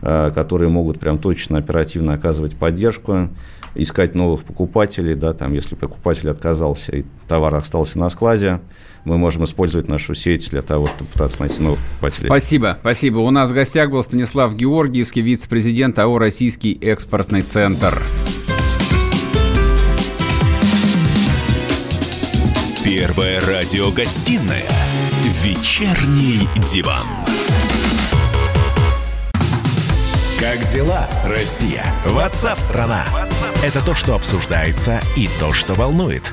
э, 0.00 0.30
которые 0.34 0.70
могут 0.70 0.98
прям 0.98 1.18
точно, 1.18 1.58
оперативно 1.58 2.14
оказывать 2.14 2.56
поддержку, 2.56 3.28
искать 3.74 4.14
новых 4.14 4.44
покупателей, 4.44 5.14
да, 5.14 5.34
там, 5.34 5.52
если 5.52 5.74
покупатель 5.74 6.30
отказался 6.30 6.96
и 6.96 7.04
товар 7.28 7.54
остался 7.54 7.98
на 7.98 8.08
складе, 8.08 8.60
мы 9.08 9.18
можем 9.18 9.44
использовать 9.44 9.88
нашу 9.88 10.14
сеть 10.14 10.50
для 10.50 10.62
того, 10.62 10.86
чтобы 10.86 11.10
пытаться 11.10 11.40
найти 11.40 11.60
новых 11.60 11.80
покупателей. 11.80 12.26
Спасибо, 12.28 12.76
спасибо. 12.80 13.18
У 13.20 13.30
нас 13.30 13.50
в 13.50 13.54
гостях 13.54 13.90
был 13.90 14.02
Станислав 14.04 14.54
Георгиевский, 14.54 15.22
вице-президент 15.22 15.98
АО 15.98 16.18
«Российский 16.18 16.78
экспортный 16.80 17.42
центр». 17.42 17.98
Первая 22.84 23.40
радиогостинная 23.40 24.68
«Вечерний 25.42 26.48
диван». 26.72 27.06
Как 30.40 30.64
дела, 30.72 31.06
Россия? 31.26 31.84
Ватсап-страна! 32.06 33.04
Это 33.64 33.84
то, 33.84 33.94
что 33.94 34.14
обсуждается 34.14 35.00
и 35.16 35.28
то, 35.40 35.52
что 35.52 35.74
волнует. 35.74 36.32